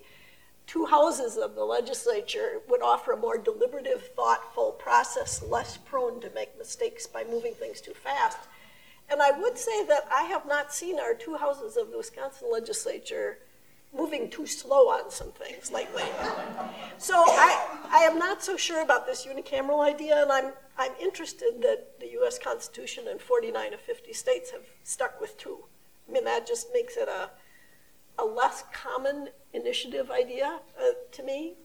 two 0.69 0.86
houses 0.86 1.36
of 1.36 1.55
the 1.55 1.63
legislature 1.65 2.62
would 2.69 2.84
offer 2.84 3.13
a 3.13 3.17
more 3.17 3.39
deliberative, 3.39 4.12
thoughtful 4.15 4.71
process, 4.73 5.41
less 5.41 5.77
prone 5.77 6.21
to 6.21 6.29
make 6.36 6.55
mistakes 6.60 7.08
by 7.08 7.23
moving 7.23 7.55
things 7.55 7.82
too 7.82 7.93
fast. 7.93 8.38
And 9.10 9.19
I 9.19 9.32
would 9.32 9.58
say 9.58 9.84
that 9.86 10.08
I 10.13 10.25
have 10.25 10.45
not 10.45 10.71
seen 10.71 10.99
our 10.99 11.15
two 11.15 11.38
houses 11.38 11.75
of 11.75 11.89
the 11.89 11.97
Wisconsin 11.97 12.49
legislature 12.51 13.39
moving 13.97 14.29
too 14.29 14.45
slow 14.45 14.89
on 14.89 15.10
some 15.10 15.32
things 15.32 15.71
lately. 15.71 16.03
So 16.99 17.15
I, 17.15 17.79
I 17.91 18.03
am 18.03 18.19
not 18.19 18.43
so 18.43 18.55
sure 18.55 18.84
about 18.84 19.08
this 19.08 19.25
unicameral 19.25 19.84
idea, 19.84 20.21
and 20.21 20.32
I'm, 20.32 20.53
I'm 20.77 20.91
interested 21.01 21.63
that 21.63 21.99
the 21.99 22.12
U.S. 22.12 22.38
Constitution 22.38 23.05
and 23.10 23.19
49 23.19 23.73
of 23.73 23.79
50 23.79 24.13
states 24.13 24.51
have 24.51 24.67
stuck 24.84 25.19
with 25.19 25.36
two. 25.39 25.65
I 26.08 26.12
mean, 26.12 26.25
that 26.25 26.45
just 26.45 26.67
makes 26.71 26.95
it 26.95 27.08
a, 27.08 27.32
a 28.19 28.25
less 28.25 28.63
common 28.73 29.29
initiative 29.53 30.12
idea 30.12 30.60
uh, 30.79 30.91
to 31.12 31.23
me. 31.23 31.55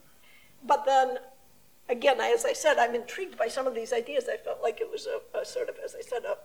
But 0.62 0.84
then, 0.84 1.18
again, 1.88 2.20
as 2.20 2.44
I 2.44 2.52
said, 2.52 2.78
I'm 2.78 2.94
intrigued 2.94 3.36
by 3.36 3.48
some 3.48 3.66
of 3.66 3.74
these 3.74 3.92
ideas. 3.92 4.28
I 4.32 4.36
felt 4.36 4.62
like 4.62 4.80
it 4.80 4.90
was 4.90 5.06
a, 5.06 5.38
a 5.38 5.44
sort 5.44 5.68
of, 5.68 5.76
as 5.84 5.94
I 5.94 6.00
said, 6.00 6.24
a 6.24 6.36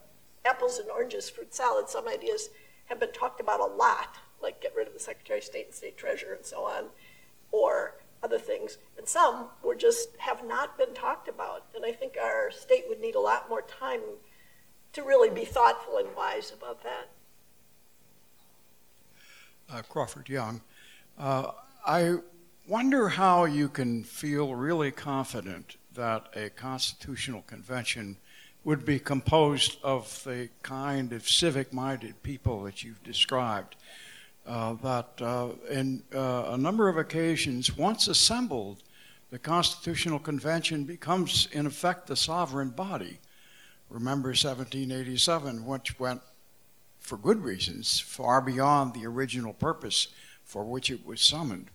apples 0.48 0.80
and 0.80 0.89
oranges 0.89 1.30
fruit 1.30 1.54
salad. 1.54 1.89
Some 1.89 2.08
ideas 2.08 2.50
have 2.86 3.00
been 3.00 3.12
talked 3.12 3.41
about 3.41 3.60
a 3.60 3.65
lot 3.65 4.17
like 4.41 4.62
get 4.62 4.76
rid 4.76 4.88
of 4.88 4.93
the 4.93 5.00
Secretary 5.00 5.39
of 5.39 5.45
State 5.45 5.65
and 5.67 5.76
State 5.76 5.98
Treasurer 5.98 6.34
and 6.34 6.45
so 6.45 6.63
on, 6.63 6.86
or 7.52 7.95
other 8.22 8.39
things. 8.39 8.78
And 8.98 9.08
some 9.08 9.48
were 9.63 9.76
just 9.76 10.10
have 10.17 10.45
not 10.45 10.78
been 10.78 10.93
talked 10.93 11.28
about. 11.28 11.65
And 11.76 11.86
I 11.86 11.91
think 11.91 12.15
our 12.22 12.52
state 12.52 12.86
would 12.88 13.00
need 13.00 13.15
a 13.15 13.19
lot 13.19 13.50
more 13.50 13.62
time 13.62 14.02
to 14.93 15.04
really 15.04 15.30
be 15.30 15.45
thoughtful 15.45 15.98
and 15.98 16.15
wise 16.15 16.52
about 16.52 16.84
that. 16.84 17.10
Uh, 19.71 19.84
Crawford 19.88 20.27
Young, 20.29 20.62
uh, 21.19 21.51
I 21.86 22.15
wonder 22.67 23.10
how 23.10 23.45
you 23.45 23.69
can 23.69 24.03
feel 24.03 24.55
really 24.55 24.89
confident 24.89 25.77
that 25.93 26.27
a 26.36 26.49
constitutional 26.49 27.43
convention 27.43 28.17
would 28.63 28.84
be 28.84 28.97
composed 28.97 29.77
of 29.84 30.23
the 30.23 30.49
kind 30.63 31.13
of 31.13 31.29
civic 31.29 31.71
minded 31.71 32.21
people 32.23 32.63
that 32.63 32.84
you've 32.84 33.03
described 33.03 33.75
uh, 34.47 34.73
that 34.82 35.10
uh, 35.21 35.49
in 35.69 36.01
uh, 36.15 36.49
a 36.49 36.58
number 36.58 36.89
of 36.89 36.97
occasions, 36.97 37.77
once 37.77 38.08
assembled, 38.08 38.82
the 39.29 39.38
Constitutional 39.38 40.17
Convention 40.17 40.84
becomes, 40.84 41.47
in 41.51 41.67
effect, 41.67 42.08
the 42.08 42.15
sovereign 42.15 42.71
body. 42.71 43.19
Remember 43.89 44.29
1787, 44.29 45.63
which 45.63 45.99
went, 45.99 46.21
for 47.10 47.17
good 47.17 47.43
reasons, 47.43 48.00
far 48.00 48.39
beyond 48.39 48.93
the 48.93 49.08
original 49.08 49.52
purpose 49.52 50.10
for 50.43 50.63
which 50.63 50.91
it 50.91 51.04
was 51.08 51.19
summoned. 51.19 51.65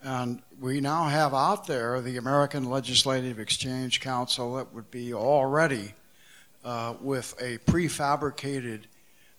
And 0.00 0.42
we 0.60 0.80
now 0.80 1.08
have 1.08 1.34
out 1.34 1.66
there 1.66 2.00
the 2.00 2.18
American 2.18 2.70
Legislative 2.70 3.40
Exchange 3.40 4.00
Council 4.00 4.54
that 4.54 4.72
would 4.72 4.88
be 4.92 5.12
already 5.12 5.92
uh, 6.64 6.94
with 7.00 7.34
a 7.40 7.58
prefabricated 7.58 8.82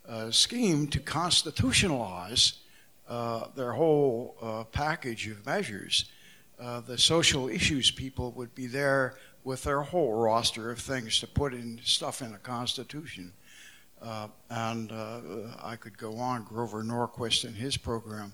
uh, 0.05 0.31
scheme 0.31 0.87
to 0.87 0.99
constitutionalize 0.99 2.57
uh, 3.07 3.45
their 3.55 3.71
whole 3.71 4.35
uh, 4.41 4.65
package 4.65 5.29
of 5.29 5.45
measures. 5.45 6.11
Uh, 6.59 6.81
the 6.81 6.97
social 6.97 7.47
issues 7.47 7.89
people 7.89 8.31
would 8.31 8.53
be 8.53 8.67
there 8.67 9.15
with 9.45 9.63
their 9.63 9.81
whole 9.81 10.13
roster 10.13 10.71
of 10.71 10.79
things 10.79 11.21
to 11.21 11.27
put 11.27 11.53
in 11.53 11.79
stuff 11.85 12.21
in 12.21 12.33
a 12.33 12.37
constitution. 12.37 13.31
Uh, 14.01 14.27
and 14.49 14.91
I 15.61 15.75
could 15.75 15.97
go 15.97 16.17
on, 16.17 16.43
Grover 16.43 16.83
Norquist 16.83 17.43
and 17.43 17.55
his 17.55 17.77
program. 17.77 18.33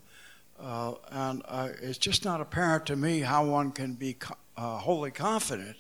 and 0.60 1.44
it's 1.82 1.98
just 1.98 2.24
not 2.24 2.42
apparent 2.42 2.86
to 2.88 2.96
me 2.96 3.20
how 3.20 3.46
one 3.46 3.72
can 3.72 3.94
be 3.94 4.14
co- 4.14 4.36
wholly 4.58 5.12
confident 5.12 5.78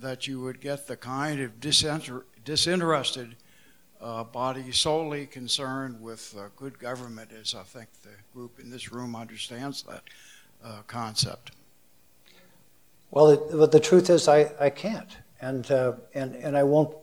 that 0.00 0.26
you 0.26 0.40
would 0.40 0.60
get 0.60 0.88
the 0.88 0.96
kind 0.96 1.40
of 1.40 1.60
disinter- 1.60 2.24
disinterested 2.44 3.36
uh, 4.00 4.24
body 4.24 4.72
solely 4.72 5.26
concerned 5.26 6.02
with 6.02 6.34
uh, 6.36 6.48
good 6.56 6.76
government, 6.80 7.30
as 7.40 7.54
I 7.54 7.62
think 7.62 7.88
the 8.02 8.10
group 8.34 8.58
in 8.58 8.68
this 8.68 8.90
room 8.90 9.14
understands 9.14 9.84
that. 9.84 10.02
uh, 10.64 10.82
concept? 10.86 11.52
Well, 13.10 13.30
it, 13.30 13.40
well, 13.52 13.66
the 13.66 13.80
truth 13.80 14.10
is, 14.10 14.28
I, 14.28 14.52
I 14.60 14.70
can't, 14.70 15.16
and, 15.40 15.70
uh, 15.70 15.94
and, 16.14 16.34
and 16.36 16.56
I 16.56 16.62
won't 16.62 16.96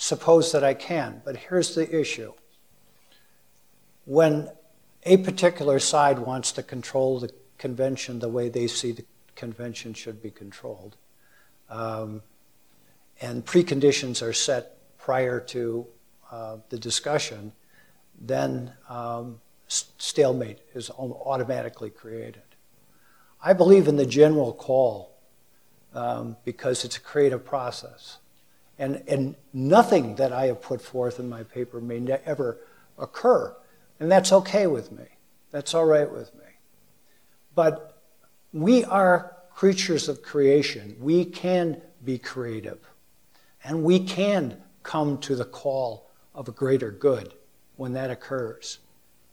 suppose 0.00 0.50
that 0.52 0.64
I 0.64 0.72
can. 0.72 1.20
But 1.24 1.36
here's 1.36 1.74
the 1.74 2.00
issue 2.00 2.32
when 4.06 4.50
a 5.04 5.18
particular 5.18 5.78
side 5.78 6.18
wants 6.18 6.52
to 6.52 6.62
control 6.62 7.20
the 7.20 7.30
convention 7.58 8.18
the 8.18 8.28
way 8.28 8.48
they 8.48 8.66
see 8.66 8.92
the 8.92 9.04
convention 9.36 9.92
should 9.92 10.22
be 10.22 10.30
controlled, 10.30 10.96
um, 11.68 12.22
and 13.20 13.44
preconditions 13.44 14.26
are 14.26 14.32
set 14.32 14.78
prior 14.98 15.38
to 15.38 15.86
uh, 16.30 16.56
the 16.70 16.78
discussion, 16.78 17.52
then 18.18 18.72
um, 18.88 19.38
stalemate 19.68 20.60
is 20.74 20.90
automatically 20.90 21.90
created. 21.90 22.42
I 23.42 23.52
believe 23.52 23.86
in 23.86 23.96
the 23.96 24.06
general 24.06 24.54
call 24.54 25.14
um, 25.94 26.36
because 26.44 26.84
it's 26.84 26.96
a 26.96 27.00
creative 27.00 27.44
process. 27.44 28.18
And, 28.80 29.02
and 29.06 29.36
nothing 29.52 30.14
that 30.14 30.32
I 30.32 30.46
have 30.46 30.62
put 30.62 30.80
forth 30.80 31.20
in 31.20 31.28
my 31.28 31.42
paper 31.42 31.82
may 31.82 32.00
ne- 32.00 32.18
ever 32.24 32.58
occur. 32.98 33.54
And 34.00 34.10
that's 34.10 34.32
okay 34.32 34.66
with 34.66 34.90
me. 34.90 35.04
That's 35.50 35.74
all 35.74 35.84
right 35.84 36.10
with 36.10 36.34
me. 36.34 36.46
But 37.54 38.02
we 38.54 38.82
are 38.84 39.36
creatures 39.54 40.08
of 40.08 40.22
creation. 40.22 40.96
We 40.98 41.26
can 41.26 41.82
be 42.06 42.16
creative. 42.16 42.78
And 43.62 43.84
we 43.84 44.00
can 44.00 44.56
come 44.82 45.18
to 45.18 45.36
the 45.36 45.44
call 45.44 46.08
of 46.34 46.48
a 46.48 46.52
greater 46.52 46.90
good 46.90 47.34
when 47.76 47.92
that 47.92 48.10
occurs. 48.10 48.78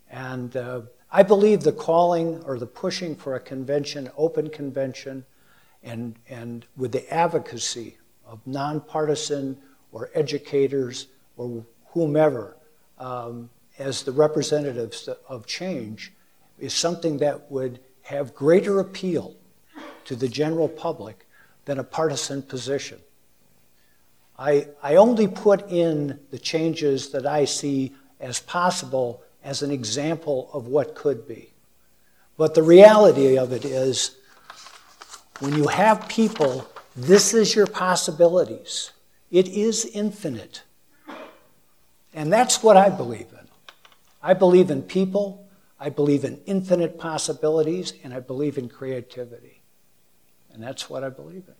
And 0.09 0.57
uh, 0.57 0.81
I 1.09 1.23
believe 1.23 1.61
the 1.61 1.71
calling 1.71 2.43
or 2.43 2.59
the 2.59 2.67
pushing 2.67 3.15
for 3.15 3.35
a 3.35 3.39
convention, 3.39 4.11
open 4.17 4.49
convention, 4.49 5.25
and, 5.83 6.15
and 6.27 6.65
with 6.75 6.91
the 6.91 7.09
advocacy 7.13 7.97
of 8.27 8.39
nonpartisan 8.45 9.57
or 9.91 10.09
educators 10.13 11.07
or 11.37 11.65
whomever 11.87 12.57
um, 12.99 13.49
as 13.79 14.03
the 14.03 14.11
representatives 14.11 15.07
of 15.29 15.45
change 15.45 16.11
is 16.59 16.73
something 16.73 17.17
that 17.17 17.51
would 17.51 17.79
have 18.03 18.33
greater 18.33 18.79
appeal 18.79 19.35
to 20.05 20.15
the 20.15 20.27
general 20.27 20.67
public 20.67 21.25
than 21.65 21.79
a 21.79 21.83
partisan 21.83 22.41
position. 22.41 22.99
I, 24.39 24.67
I 24.81 24.95
only 24.95 25.27
put 25.27 25.69
in 25.69 26.19
the 26.31 26.39
changes 26.39 27.09
that 27.09 27.25
I 27.25 27.45
see 27.45 27.93
as 28.19 28.39
possible 28.39 29.23
as 29.43 29.61
an 29.61 29.71
example 29.71 30.49
of 30.53 30.67
what 30.67 30.95
could 30.95 31.27
be. 31.27 31.51
But 32.37 32.53
the 32.53 32.63
reality 32.63 33.37
of 33.37 33.51
it 33.51 33.65
is, 33.65 34.15
when 35.39 35.55
you 35.55 35.67
have 35.67 36.07
people, 36.07 36.67
this 36.97 37.33
is 37.35 37.55
your 37.55 37.67
possibilities. 37.67 38.91
It 39.29 39.47
is 39.47 39.85
infinite. 39.85 40.63
And 42.13 42.33
that's 42.33 42.63
what 42.63 42.75
I 42.75 42.89
believe 42.89 43.27
in. 43.31 43.47
I 44.23 44.33
believe 44.33 44.71
in 44.71 44.81
people, 44.81 45.47
I 45.79 45.89
believe 45.89 46.23
in 46.23 46.41
infinite 46.47 46.97
possibilities, 46.97 47.93
and 48.03 48.13
I 48.13 48.19
believe 48.19 48.57
in 48.57 48.67
creativity. 48.67 49.61
And 50.51 50.63
that's 50.63 50.89
what 50.89 51.03
I 51.03 51.09
believe 51.09 51.43
in. 51.47 51.53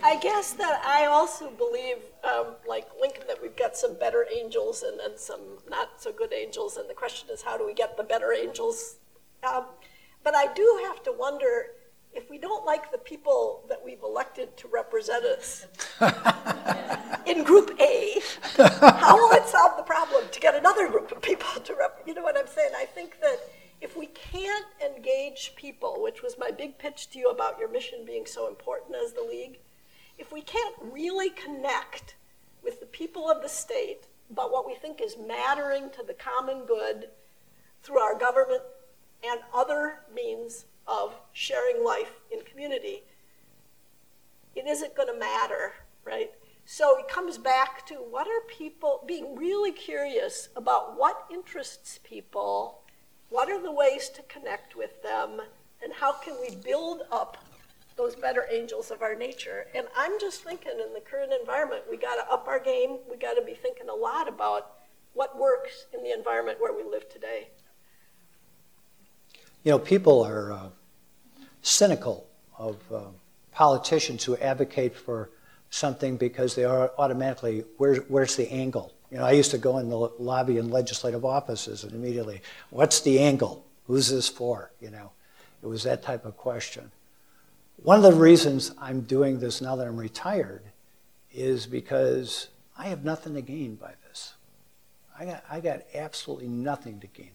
I 0.00 0.16
guess 0.20 0.52
that 0.52 0.80
I 0.86 1.06
also 1.06 1.50
believe, 1.50 1.96
um, 2.22 2.54
like 2.68 2.86
Lincoln, 3.00 3.24
that 3.26 3.42
we've 3.42 3.56
got 3.56 3.76
some 3.76 3.98
better 3.98 4.26
angels 4.32 4.84
and 4.84 4.98
then 5.00 5.18
some 5.18 5.40
not 5.68 6.00
so 6.00 6.12
good 6.12 6.32
angels, 6.32 6.76
and 6.76 6.88
the 6.88 6.94
question 6.94 7.28
is, 7.32 7.42
how 7.42 7.58
do 7.58 7.66
we 7.66 7.74
get 7.74 7.96
the 7.96 8.04
better 8.04 8.32
angels? 8.32 8.96
Um, 9.42 9.64
but 10.28 10.36
I 10.36 10.52
do 10.52 10.82
have 10.84 11.02
to 11.04 11.12
wonder 11.12 11.68
if 12.12 12.28
we 12.28 12.36
don't 12.36 12.66
like 12.66 12.92
the 12.92 12.98
people 12.98 13.64
that 13.70 13.82
we've 13.82 14.02
elected 14.02 14.54
to 14.58 14.68
represent 14.68 15.24
us 15.24 15.66
in 17.26 17.44
Group 17.44 17.70
A, 17.80 18.20
how 18.58 19.16
will 19.16 19.32
it 19.32 19.48
solve 19.48 19.78
the 19.78 19.84
problem 19.84 20.26
to 20.30 20.38
get 20.38 20.54
another 20.54 20.86
group 20.86 21.10
of 21.12 21.22
people 21.22 21.48
to 21.64 21.74
rep? 21.74 22.02
You 22.06 22.12
know 22.12 22.20
what 22.20 22.36
I'm 22.36 22.46
saying? 22.46 22.72
I 22.76 22.84
think 22.84 23.22
that 23.22 23.38
if 23.80 23.96
we 23.96 24.04
can't 24.08 24.66
engage 24.84 25.54
people, 25.56 26.02
which 26.02 26.22
was 26.22 26.36
my 26.38 26.50
big 26.50 26.76
pitch 26.76 27.08
to 27.12 27.18
you 27.18 27.30
about 27.30 27.58
your 27.58 27.70
mission 27.70 28.04
being 28.04 28.26
so 28.26 28.48
important 28.48 28.96
as 29.02 29.14
the 29.14 29.22
league, 29.22 29.60
if 30.18 30.30
we 30.30 30.42
can't 30.42 30.74
really 30.92 31.30
connect 31.30 32.16
with 32.62 32.80
the 32.80 32.86
people 32.86 33.30
of 33.30 33.40
the 33.40 33.48
state 33.48 34.02
about 34.30 34.52
what 34.52 34.66
we 34.66 34.74
think 34.74 35.00
is 35.00 35.16
mattering 35.16 35.88
to 35.88 36.02
the 36.06 36.12
common 36.12 36.66
good 36.66 37.08
through 37.82 38.00
our 38.00 38.18
government 38.18 38.60
and 39.24 39.40
other 39.54 40.00
means 40.14 40.66
of 40.86 41.14
sharing 41.32 41.84
life 41.84 42.20
in 42.30 42.40
community, 42.42 43.02
it 44.54 44.66
isn't 44.66 44.96
going 44.96 45.12
to 45.12 45.18
matter, 45.18 45.72
right? 46.04 46.30
So 46.64 46.98
it 46.98 47.08
comes 47.08 47.38
back 47.38 47.86
to 47.86 47.94
what 47.94 48.26
are 48.26 48.42
people 48.48 49.02
being 49.06 49.36
really 49.36 49.72
curious 49.72 50.48
about 50.56 50.98
what 50.98 51.26
interests 51.30 51.98
people, 52.02 52.80
what 53.30 53.50
are 53.50 53.62
the 53.62 53.72
ways 53.72 54.08
to 54.10 54.22
connect 54.22 54.76
with 54.76 55.02
them, 55.02 55.40
and 55.82 55.92
how 55.92 56.12
can 56.12 56.36
we 56.40 56.56
build 56.56 57.02
up 57.10 57.38
those 57.98 58.14
better 58.14 58.46
angels 58.50 58.90
of 58.90 59.02
our 59.02 59.14
nature. 59.14 59.66
And 59.74 59.86
I'm 59.96 60.18
just 60.20 60.44
thinking 60.44 60.72
in 60.72 60.94
the 60.94 61.00
current 61.00 61.32
environment, 61.38 61.82
we 61.90 61.96
got 61.98 62.14
to 62.14 62.32
up 62.32 62.46
our 62.46 62.60
game. 62.60 62.98
We 63.10 63.16
got 63.16 63.34
to 63.34 63.42
be 63.42 63.54
thinking 63.54 63.88
a 63.90 63.94
lot 63.94 64.28
about 64.28 64.70
what 65.12 65.36
works 65.36 65.86
in 65.92 66.02
the 66.02 66.12
environment 66.12 66.60
where 66.60 66.72
we 66.72 66.88
live 66.88 67.08
today. 67.08 67.48
You 69.64 69.72
know, 69.72 69.78
people 69.78 70.22
are 70.24 70.52
uh, 70.52 70.68
cynical 71.62 72.26
of 72.56 72.76
uh, 72.92 73.00
politicians 73.52 74.24
who 74.24 74.36
advocate 74.36 74.94
for 74.94 75.30
something 75.70 76.16
because 76.16 76.54
they 76.54 76.64
are 76.64 76.92
automatically, 76.98 77.64
where's, 77.76 77.98
where's 78.08 78.36
the 78.36 78.50
angle? 78.50 78.92
You 79.10 79.18
know, 79.18 79.24
I 79.24 79.32
used 79.32 79.50
to 79.50 79.58
go 79.58 79.78
in 79.78 79.88
the 79.88 79.96
lobby 80.18 80.58
in 80.58 80.70
legislative 80.70 81.24
offices 81.24 81.84
and 81.84 81.92
immediately, 81.92 82.40
what's 82.70 83.00
the 83.00 83.18
angle? 83.18 83.64
Who's 83.86 84.10
this 84.10 84.28
for? 84.28 84.70
You 84.80 84.90
know, 84.90 85.10
it 85.62 85.66
was 85.66 85.82
that 85.84 86.02
type 86.02 86.24
of 86.24 86.36
question. 86.36 86.90
One 87.82 87.96
of 87.96 88.02
the 88.02 88.12
reasons 88.12 88.72
I'm 88.78 89.02
doing 89.02 89.40
this 89.40 89.60
now 89.60 89.76
that 89.76 89.86
I'm 89.86 89.96
retired 89.96 90.62
is 91.32 91.66
because 91.66 92.48
I 92.76 92.86
have 92.86 93.04
nothing 93.04 93.34
to 93.34 93.42
gain 93.42 93.76
by 93.76 93.92
this. 94.06 94.34
I 95.18 95.24
got, 95.24 95.44
I 95.50 95.60
got 95.60 95.82
absolutely 95.94 96.48
nothing 96.48 97.00
to 97.00 97.06
gain. 97.08 97.30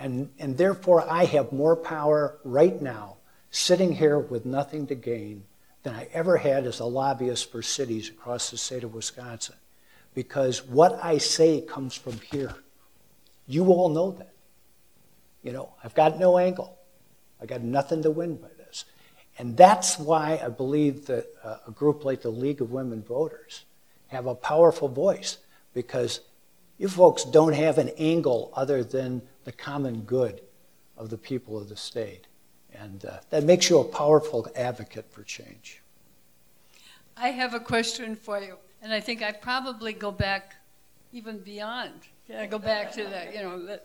And, 0.00 0.30
and 0.38 0.56
therefore, 0.56 1.08
I 1.08 1.26
have 1.26 1.52
more 1.52 1.76
power 1.76 2.38
right 2.42 2.80
now 2.80 3.18
sitting 3.50 3.92
here 3.92 4.18
with 4.18 4.46
nothing 4.46 4.86
to 4.86 4.94
gain 4.94 5.44
than 5.82 5.94
I 5.94 6.08
ever 6.14 6.38
had 6.38 6.64
as 6.64 6.80
a 6.80 6.86
lobbyist 6.86 7.52
for 7.52 7.60
cities 7.60 8.08
across 8.08 8.50
the 8.50 8.56
state 8.56 8.82
of 8.82 8.94
Wisconsin. 8.94 9.56
Because 10.14 10.64
what 10.64 10.98
I 11.04 11.18
say 11.18 11.60
comes 11.60 11.94
from 11.94 12.18
here. 12.32 12.54
You 13.46 13.66
all 13.66 13.90
know 13.90 14.12
that. 14.12 14.32
You 15.42 15.52
know, 15.52 15.74
I've 15.84 15.94
got 15.94 16.18
no 16.18 16.38
angle. 16.38 16.78
I 17.40 17.44
got 17.44 17.60
nothing 17.60 18.02
to 18.04 18.10
win 18.10 18.36
by 18.36 18.48
this. 18.56 18.86
And 19.38 19.54
that's 19.54 19.98
why 19.98 20.40
I 20.42 20.48
believe 20.48 21.06
that 21.06 21.26
uh, 21.44 21.58
a 21.68 21.70
group 21.72 22.06
like 22.06 22.22
the 22.22 22.30
League 22.30 22.62
of 22.62 22.72
Women 22.72 23.02
Voters 23.02 23.64
have 24.08 24.26
a 24.26 24.34
powerful 24.34 24.88
voice 24.88 25.36
because 25.74 26.20
you 26.78 26.88
folks 26.88 27.24
don't 27.24 27.52
have 27.52 27.76
an 27.76 27.90
angle 27.98 28.50
other 28.56 28.82
than 28.82 29.20
the 29.50 29.56
common 29.56 30.02
good 30.02 30.42
of 30.96 31.10
the 31.10 31.18
people 31.18 31.58
of 31.58 31.68
the 31.68 31.76
state. 31.76 32.28
And 32.72 33.04
uh, 33.04 33.18
that 33.30 33.42
makes 33.42 33.68
you 33.68 33.80
a 33.80 33.84
powerful 33.84 34.46
advocate 34.54 35.10
for 35.10 35.24
change. 35.24 35.82
I 37.16 37.30
have 37.30 37.52
a 37.52 37.58
question 37.58 38.14
for 38.14 38.40
you, 38.40 38.58
and 38.80 38.92
I 38.92 39.00
think 39.00 39.22
I 39.24 39.32
probably 39.32 39.92
go 39.92 40.12
back 40.12 40.54
even 41.12 41.38
beyond. 41.40 41.94
I 42.32 42.46
go 42.46 42.60
back 42.60 42.92
to 42.92 43.02
the, 43.02 43.22
you 43.34 43.42
know, 43.42 43.78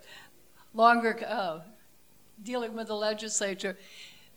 longer 0.76 1.20
uh, 1.28 1.62
dealing 2.44 2.76
with 2.76 2.88
the 2.88 2.96
legislature. 2.96 3.76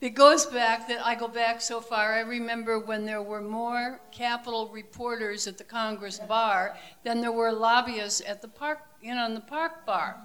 It 0.01 0.15
goes 0.15 0.47
back 0.47 0.87
that 0.87 1.05
I 1.05 1.13
go 1.13 1.27
back 1.27 1.61
so 1.61 1.79
far. 1.79 2.15
I 2.15 2.21
remember 2.21 2.79
when 2.79 3.05
there 3.05 3.21
were 3.21 3.41
more 3.41 4.01
Capitol 4.11 4.67
reporters 4.73 5.45
at 5.45 5.59
the 5.59 5.63
Congress 5.63 6.17
bar 6.17 6.75
than 7.03 7.21
there 7.21 7.31
were 7.31 7.51
lobbyists 7.51 8.23
at 8.25 8.41
the 8.41 8.47
park, 8.47 8.79
you 8.99 9.13
know, 9.13 9.27
in 9.27 9.35
the 9.35 9.41
park 9.41 9.85
bar. 9.85 10.17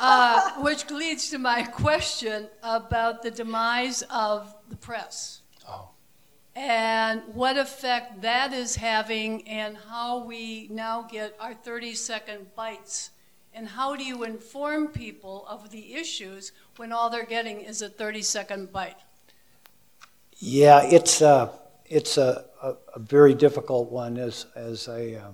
Uh, 0.00 0.52
which 0.60 0.90
leads 0.90 1.30
to 1.30 1.38
my 1.38 1.62
question 1.62 2.48
about 2.62 3.22
the 3.22 3.30
demise 3.30 4.02
of 4.10 4.54
the 4.68 4.76
press. 4.76 5.40
Oh. 5.68 5.90
And 6.54 7.22
what 7.32 7.56
effect 7.56 8.22
that 8.22 8.52
is 8.52 8.76
having, 8.76 9.46
and 9.48 9.76
how 9.76 10.24
we 10.24 10.68
now 10.70 11.02
get 11.02 11.34
our 11.40 11.54
30 11.54 11.94
second 11.94 12.54
bites 12.54 13.10
and 13.54 13.66
how 13.66 13.96
do 13.96 14.04
you 14.04 14.24
inform 14.24 14.88
people 14.88 15.46
of 15.48 15.70
the 15.70 15.94
issues 15.94 16.52
when 16.76 16.92
all 16.92 17.10
they're 17.10 17.24
getting 17.24 17.60
is 17.60 17.82
a 17.82 17.88
30 17.88 18.22
second 18.22 18.72
bite? 18.72 18.98
Yeah, 20.36 20.82
it's, 20.84 21.20
uh, 21.20 21.50
it's 21.86 22.18
a, 22.18 22.44
a, 22.62 22.74
a 22.94 22.98
very 22.98 23.34
difficult 23.34 23.90
one 23.90 24.16
as, 24.16 24.46
as 24.54 24.86
a, 24.86 25.16
uh, 25.16 25.30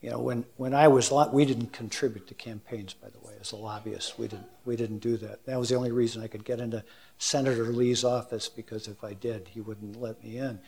you 0.00 0.10
know, 0.10 0.20
when, 0.20 0.44
when 0.56 0.72
I 0.72 0.88
was, 0.88 1.12
we 1.32 1.44
didn't 1.44 1.72
contribute 1.72 2.26
to 2.28 2.34
campaigns, 2.34 2.94
by 2.94 3.08
the 3.08 3.18
way, 3.18 3.23
as 3.44 3.52
a 3.52 3.56
lobbyist. 3.56 4.18
We 4.18 4.26
didn't, 4.26 4.46
we 4.64 4.74
didn't 4.74 5.00
do 5.00 5.18
that. 5.18 5.44
That 5.44 5.58
was 5.58 5.68
the 5.68 5.74
only 5.74 5.92
reason 5.92 6.22
I 6.22 6.28
could 6.28 6.46
get 6.46 6.60
into 6.60 6.82
Senator 7.18 7.66
Lee's 7.66 8.02
office, 8.02 8.48
because 8.48 8.88
if 8.88 9.04
I 9.04 9.12
did, 9.12 9.48
he 9.48 9.60
wouldn't 9.60 10.00
let 10.00 10.24
me 10.24 10.38
in. 10.38 10.58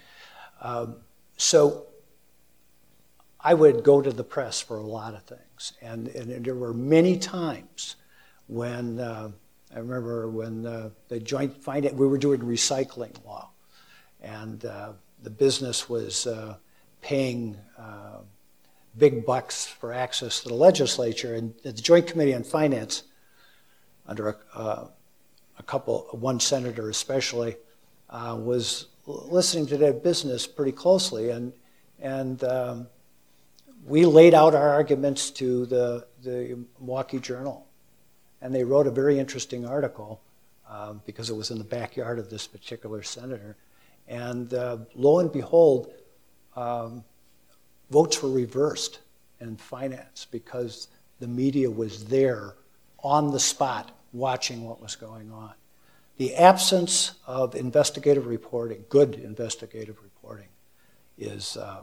Um, 0.60 0.96
so 1.38 1.86
I 3.40 3.54
would 3.54 3.82
go 3.82 4.02
to 4.02 4.10
the 4.10 4.24
press 4.24 4.60
for 4.60 4.76
a 4.76 4.82
lot 4.82 5.14
of 5.14 5.22
things. 5.22 5.72
And, 5.80 6.08
and 6.08 6.44
there 6.44 6.54
were 6.54 6.74
many 6.74 7.16
times 7.16 7.96
when, 8.46 9.00
uh, 9.00 9.30
I 9.74 9.78
remember 9.78 10.28
when 10.28 10.66
uh, 10.66 10.90
the 11.08 11.18
joint 11.18 11.56
finance, 11.56 11.94
we 11.94 12.06
were 12.06 12.18
doing 12.18 12.40
recycling 12.40 13.14
law, 13.24 13.48
and 14.20 14.64
uh, 14.66 14.92
the 15.22 15.30
business 15.30 15.88
was 15.88 16.26
uh, 16.26 16.56
paying 17.00 17.56
uh, 17.78 18.18
big 18.98 19.26
bucks 19.26 19.66
for 19.66 19.92
access 19.92 20.40
to 20.42 20.48
the 20.48 20.54
legislature. 20.54 21.34
And 21.34 21.54
the 21.62 21.72
Joint 21.72 22.06
Committee 22.06 22.34
on 22.34 22.44
Finance, 22.44 23.02
under 24.06 24.28
a, 24.28 24.36
uh, 24.54 24.86
a 25.58 25.62
couple, 25.62 26.08
one 26.12 26.40
senator 26.40 26.88
especially, 26.88 27.56
uh, 28.10 28.36
was 28.38 28.86
listening 29.06 29.66
to 29.66 29.76
that 29.78 30.02
business 30.02 30.46
pretty 30.46 30.72
closely. 30.72 31.30
And, 31.30 31.52
and 32.00 32.42
um, 32.44 32.86
we 33.84 34.04
laid 34.04 34.34
out 34.34 34.54
our 34.54 34.68
arguments 34.68 35.30
to 35.32 35.66
the, 35.66 36.06
the 36.22 36.58
Milwaukee 36.80 37.20
Journal. 37.20 37.66
And 38.42 38.54
they 38.54 38.64
wrote 38.64 38.86
a 38.86 38.90
very 38.90 39.18
interesting 39.18 39.66
article 39.66 40.20
um, 40.68 41.00
because 41.06 41.30
it 41.30 41.36
was 41.36 41.50
in 41.50 41.58
the 41.58 41.64
backyard 41.64 42.18
of 42.18 42.30
this 42.30 42.46
particular 42.46 43.02
senator. 43.02 43.56
And 44.08 44.52
uh, 44.54 44.78
lo 44.94 45.20
and 45.20 45.32
behold, 45.32 45.92
um, 46.54 47.04
votes 47.90 48.22
were 48.22 48.30
reversed 48.30 49.00
in 49.40 49.56
finance 49.56 50.26
because 50.30 50.88
the 51.20 51.28
media 51.28 51.70
was 51.70 52.04
there 52.06 52.54
on 53.02 53.30
the 53.30 53.40
spot 53.40 53.92
watching 54.12 54.64
what 54.64 54.80
was 54.80 54.96
going 54.96 55.30
on. 55.30 55.52
The 56.16 56.34
absence 56.34 57.14
of 57.26 57.54
investigative 57.54 58.26
reporting, 58.26 58.84
good 58.88 59.16
investigative 59.16 59.98
reporting, 60.02 60.48
is, 61.18 61.56
uh, 61.56 61.82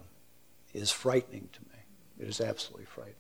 is 0.74 0.92
frightening 0.92 1.50
to 1.54 1.62
me. 1.62 1.80
It 2.20 2.28
is 2.28 2.42
absolutely 2.42 2.86
frightening. 2.86 3.18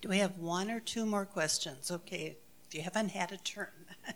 Do 0.00 0.08
we 0.08 0.18
have 0.18 0.38
one 0.38 0.70
or 0.70 0.80
two 0.80 1.06
more 1.06 1.26
questions? 1.26 1.90
Okay, 1.90 2.36
you 2.72 2.82
haven't 2.82 3.10
had 3.10 3.32
a 3.32 3.36
turn. 3.36 3.68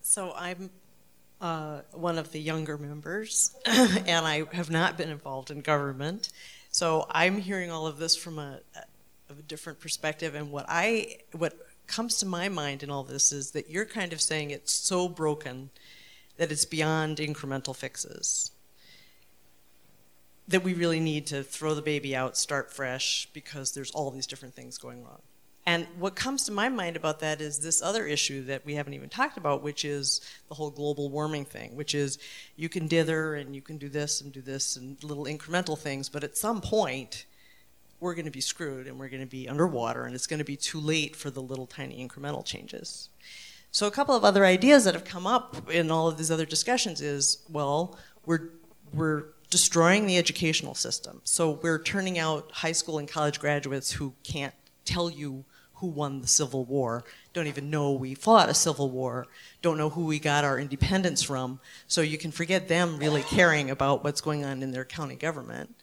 so 0.00 0.32
I'm 0.34 0.70
uh, 1.40 1.80
one 1.92 2.18
of 2.18 2.32
the 2.32 2.40
younger 2.40 2.78
members, 2.78 3.54
and 3.66 4.26
I 4.26 4.44
have 4.52 4.70
not 4.70 4.96
been 4.96 5.10
involved 5.10 5.50
in 5.50 5.60
government. 5.60 6.30
So 6.70 7.06
I'm 7.10 7.38
hearing 7.38 7.70
all 7.70 7.86
of 7.86 7.98
this 7.98 8.16
from 8.16 8.38
a, 8.38 8.60
a, 9.30 9.34
different 9.48 9.80
perspective. 9.80 10.34
And 10.34 10.50
what 10.50 10.66
I 10.68 11.18
what 11.32 11.54
comes 11.86 12.18
to 12.18 12.26
my 12.26 12.48
mind 12.48 12.82
in 12.82 12.90
all 12.90 13.04
this 13.04 13.32
is 13.32 13.52
that 13.52 13.70
you're 13.70 13.84
kind 13.86 14.12
of 14.12 14.20
saying 14.20 14.50
it's 14.50 14.72
so 14.72 15.08
broken 15.08 15.70
that 16.36 16.52
it's 16.52 16.64
beyond 16.64 17.18
incremental 17.18 17.74
fixes. 17.74 18.50
That 20.48 20.62
we 20.62 20.74
really 20.74 21.00
need 21.00 21.26
to 21.28 21.42
throw 21.42 21.74
the 21.74 21.82
baby 21.82 22.14
out, 22.14 22.36
start 22.36 22.72
fresh, 22.72 23.28
because 23.32 23.72
there's 23.72 23.90
all 23.90 24.10
these 24.10 24.26
different 24.26 24.54
things 24.54 24.78
going 24.78 25.02
wrong. 25.02 25.22
And 25.66 25.88
what 25.98 26.14
comes 26.14 26.44
to 26.44 26.52
my 26.52 26.68
mind 26.68 26.96
about 26.96 27.18
that 27.20 27.40
is 27.40 27.58
this 27.58 27.82
other 27.82 28.06
issue 28.06 28.44
that 28.44 28.64
we 28.64 28.74
haven't 28.74 28.94
even 28.94 29.08
talked 29.08 29.36
about, 29.36 29.62
which 29.64 29.84
is 29.84 30.20
the 30.48 30.54
whole 30.54 30.70
global 30.70 31.10
warming 31.10 31.44
thing, 31.44 31.74
which 31.74 31.92
is 31.92 32.18
you 32.54 32.68
can 32.68 32.86
dither 32.86 33.34
and 33.34 33.54
you 33.54 33.60
can 33.60 33.76
do 33.76 33.88
this 33.88 34.20
and 34.20 34.32
do 34.32 34.40
this 34.40 34.76
and 34.76 35.02
little 35.02 35.24
incremental 35.24 35.76
things, 35.76 36.08
but 36.08 36.22
at 36.22 36.36
some 36.36 36.60
point, 36.60 37.26
we're 37.98 38.14
going 38.14 38.26
to 38.26 38.30
be 38.30 38.40
screwed 38.40 38.86
and 38.86 38.98
we're 38.98 39.08
going 39.08 39.22
to 39.22 39.26
be 39.26 39.48
underwater 39.48 40.04
and 40.04 40.14
it's 40.14 40.26
going 40.26 40.38
to 40.38 40.44
be 40.44 40.56
too 40.56 40.78
late 40.78 41.16
for 41.16 41.30
the 41.30 41.42
little 41.42 41.66
tiny 41.66 42.06
incremental 42.06 42.44
changes. 42.44 43.08
So 43.72 43.86
a 43.86 43.90
couple 43.90 44.14
of 44.14 44.24
other 44.24 44.44
ideas 44.44 44.84
that 44.84 44.94
have 44.94 45.04
come 45.04 45.26
up 45.26 45.70
in 45.70 45.90
all 45.90 46.06
of 46.06 46.16
these 46.16 46.30
other 46.30 46.46
discussions 46.46 47.00
is, 47.00 47.38
well, 47.50 47.98
we're 48.24 48.50
we're 48.92 49.24
destroying 49.50 50.06
the 50.06 50.16
educational 50.16 50.74
system. 50.74 51.20
So 51.24 51.50
we're 51.62 51.82
turning 51.82 52.18
out 52.18 52.50
high 52.52 52.72
school 52.72 52.98
and 52.98 53.08
college 53.08 53.40
graduates 53.40 53.92
who 53.92 54.14
can't 54.22 54.54
tell 54.84 55.10
you 55.10 55.44
who 55.76 55.88
won 55.88 56.22
the 56.22 56.26
Civil 56.26 56.64
War, 56.64 57.04
don't 57.32 57.46
even 57.46 57.70
know 57.70 57.92
we 57.92 58.14
fought 58.14 58.48
a 58.48 58.54
Civil 58.54 58.90
War, 58.90 59.26
don't 59.60 59.76
know 59.76 59.90
who 59.90 60.06
we 60.06 60.18
got 60.18 60.44
our 60.44 60.58
independence 60.58 61.22
from. 61.22 61.60
So 61.86 62.00
you 62.00 62.16
can 62.16 62.30
forget 62.30 62.68
them 62.68 62.98
really 62.98 63.22
caring 63.22 63.70
about 63.70 64.02
what's 64.02 64.20
going 64.20 64.44
on 64.44 64.62
in 64.62 64.72
their 64.72 64.84
county 64.84 65.16
government. 65.16 65.74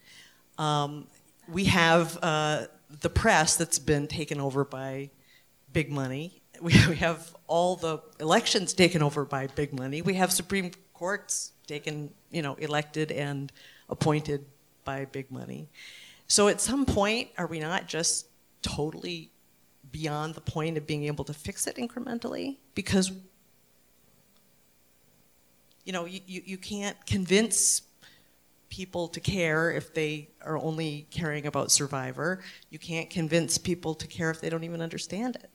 Um, 0.58 1.06
we 1.48 1.64
have 1.66 2.18
uh, 2.22 2.66
the 3.00 3.10
press 3.10 3.56
that's 3.56 3.78
been 3.78 4.08
taken 4.08 4.40
over 4.40 4.64
by 4.64 5.10
big 5.72 5.90
money. 5.90 6.42
We, 6.60 6.72
we 6.88 6.96
have 6.96 7.34
all 7.46 7.76
the 7.76 7.98
elections 8.18 8.72
taken 8.72 9.02
over 9.02 9.24
by 9.24 9.46
big 9.46 9.72
money. 9.72 10.02
We 10.02 10.14
have 10.14 10.32
Supreme 10.32 10.72
Courts 10.92 11.52
taken, 11.66 12.10
you 12.30 12.42
know, 12.42 12.54
elected 12.54 13.12
and 13.12 13.52
appointed 13.88 14.44
by 14.84 15.04
big 15.04 15.30
money. 15.30 15.68
So 16.26 16.48
at 16.48 16.60
some 16.60 16.84
point, 16.84 17.30
are 17.38 17.46
we 17.46 17.60
not 17.60 17.86
just 17.86 18.26
totally 18.62 19.30
beyond 19.94 20.34
the 20.34 20.40
point 20.40 20.76
of 20.76 20.88
being 20.88 21.04
able 21.04 21.24
to 21.24 21.32
fix 21.32 21.68
it 21.68 21.76
incrementally 21.76 22.56
because 22.74 23.12
you 25.84 25.92
know 25.92 26.04
you, 26.04 26.20
you 26.26 26.58
can't 26.58 26.96
convince 27.06 27.82
people 28.70 29.06
to 29.06 29.20
care 29.20 29.70
if 29.70 29.94
they 29.94 30.28
are 30.42 30.58
only 30.58 31.06
caring 31.12 31.46
about 31.46 31.70
survivor. 31.70 32.42
You 32.70 32.78
can't 32.80 33.08
convince 33.08 33.56
people 33.56 33.94
to 33.94 34.08
care 34.08 34.32
if 34.32 34.40
they 34.40 34.50
don't 34.50 34.64
even 34.64 34.82
understand 34.82 35.36
it. 35.36 35.48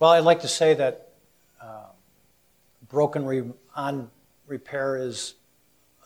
Well 0.00 0.10
i'd 0.10 0.24
like 0.24 0.40
to 0.40 0.48
say 0.48 0.74
that 0.74 1.10
uh, 1.60 1.90
broken 2.88 3.24
re- 3.24 3.52
on 3.76 4.10
repair 4.48 4.96
is 4.96 5.34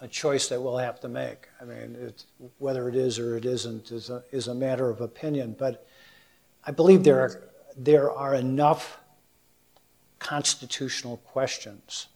a 0.02 0.08
choice 0.08 0.48
that 0.48 0.60
we'll 0.60 0.78
have 0.78 0.98
to 1.00 1.08
make. 1.08 1.48
I 1.60 1.64
mean, 1.64 2.12
whether 2.58 2.88
it 2.88 2.96
is 2.96 3.20
or 3.20 3.36
it 3.36 3.44
isn't 3.44 3.92
is 3.92 4.10
a, 4.10 4.24
is 4.32 4.48
a 4.48 4.54
matter 4.54 4.90
of 4.90 5.00
opinion. 5.00 5.54
But 5.56 5.86
I 6.66 6.72
believe 6.72 7.04
there 7.04 7.20
are, 7.20 7.42
there 7.76 8.10
are 8.10 8.34
enough 8.34 8.98
constitutional 10.18 11.18
questions 11.18 12.08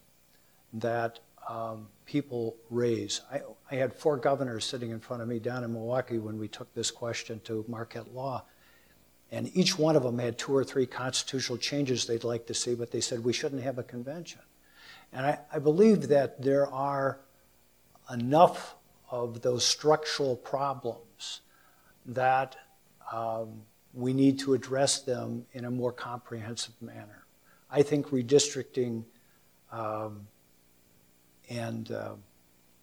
that 0.73 1.21
um, 1.49 1.87
people 2.07 2.57
raise. 2.71 3.21
I, 3.31 3.43
I 3.71 3.77
had 3.77 3.95
four 3.95 4.17
governors 4.17 4.65
sitting 4.65 4.91
in 4.91 4.99
front 4.99 5.23
of 5.23 5.29
me 5.29 5.39
down 5.39 5.63
in 5.63 5.73
Milwaukee 5.73 6.19
when 6.19 6.41
we 6.41 6.49
took 6.49 6.73
this 6.75 6.91
question 6.91 7.41
to 7.45 7.65
Marquette 7.69 8.13
Law. 8.13 8.43
And 9.31 9.57
each 9.57 9.79
one 9.79 9.95
of 9.95 10.03
them 10.03 10.19
had 10.19 10.39
two 10.39 10.55
or 10.57 10.65
three 10.65 10.87
constitutional 10.87 11.59
changes 11.59 12.05
they'd 12.05 12.25
like 12.25 12.47
to 12.47 12.55
see, 12.55 12.75
but 12.75 12.91
they 12.91 13.01
said 13.01 13.23
we 13.23 13.33
shouldn't 13.33 13.63
have 13.63 13.79
a 13.79 13.85
convention. 13.85 14.41
And 15.13 15.25
I, 15.25 15.39
I 15.53 15.61
believe 15.61 16.09
that 16.09 16.43
there 16.43 16.67
are 16.67 17.21
enough 18.13 18.77
of 19.11 19.43
those 19.43 19.65
structural 19.65 20.37
problems 20.37 21.41
that 22.07 22.57
um, 23.13 23.63
we 23.95 24.13
need 24.13 24.39
to 24.41 24.55
address 24.55 25.01
them 25.01 25.47
in 25.53 25.65
a 25.65 25.71
more 25.71 25.93
comprehensive 25.93 26.75
manner. 26.81 27.25
I 27.71 27.83
think 27.83 28.09
redistricting 28.09 29.05
um, 29.73 30.27
and 31.49 31.91
uh, 31.91 32.13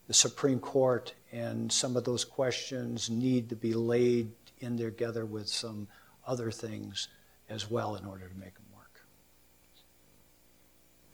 the 0.08 0.14
Supreme 0.14 0.60
Court 0.60 1.14
and 1.32 1.72
some 1.72 1.96
of 1.96 2.04
those 2.04 2.26
questions 2.26 3.10
need 3.10 3.50
to 3.50 3.56
be 3.56 3.74
laid 3.74 4.32
in 4.60 4.78
together 4.78 5.26
with 5.26 5.48
some 5.48 5.88
other 6.26 6.52
things 6.52 7.08
as 7.50 7.70
well 7.70 7.96
in 7.96 8.06
order 8.06 8.28
to 8.28 8.36
make 8.40 8.54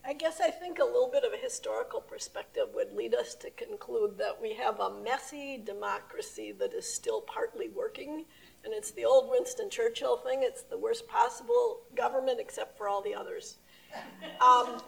I 0.06 0.14
guess 0.14 0.40
I 0.42 0.50
think 0.50 0.80
a 0.80 0.86
little 0.86 1.10
bit 1.12 1.24
of 1.24 1.34
a 1.34 1.38
historical 1.38 2.02
perspective 2.02 2.68
would 2.74 2.94
lead 2.96 3.14
us 3.14 3.36
to 3.36 3.50
conclude 3.52 4.18
that 4.18 4.42
we 4.42 4.54
have 4.56 4.80
a 4.80 5.02
messy 5.02 5.62
democracy 5.64 6.52
that 6.54 6.74
is 6.74 6.92
still 6.92 7.22
partly 7.22 7.70
working. 7.70 8.26
And 8.64 8.74
it's 8.74 8.92
the 8.92 9.06
old 9.06 9.30
Winston 9.30 9.70
Churchill 9.70 10.18
thing 10.18 10.40
it's 10.42 10.64
the 10.64 10.78
worst 10.78 11.08
possible 11.08 11.82
government 11.96 12.40
except 12.40 12.78
for 12.78 12.88
all 12.88 13.02
the 13.02 13.14
others. 13.14 13.58
Um, 14.42 14.82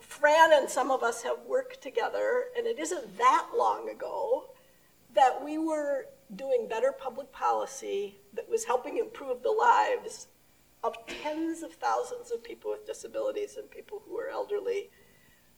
Fran 0.00 0.52
and 0.54 0.68
some 0.68 0.90
of 0.90 1.02
us 1.02 1.22
have 1.22 1.38
worked 1.46 1.80
together, 1.82 2.46
and 2.56 2.66
it 2.66 2.78
isn't 2.78 3.16
that 3.18 3.48
long 3.56 3.88
ago 3.88 4.50
that 5.14 5.42
we 5.44 5.58
were 5.58 6.06
doing 6.34 6.66
better 6.68 6.92
public 6.92 7.30
policy 7.32 8.16
that 8.34 8.48
was 8.48 8.64
helping 8.64 8.98
improve 8.98 9.42
the 9.42 9.50
lives 9.50 10.28
of 10.82 10.96
tens 11.06 11.62
of 11.62 11.74
thousands 11.74 12.30
of 12.30 12.42
people 12.42 12.70
with 12.70 12.86
disabilities 12.86 13.56
and 13.56 13.70
people 13.70 14.02
who 14.06 14.16
are 14.18 14.28
elderly 14.28 14.90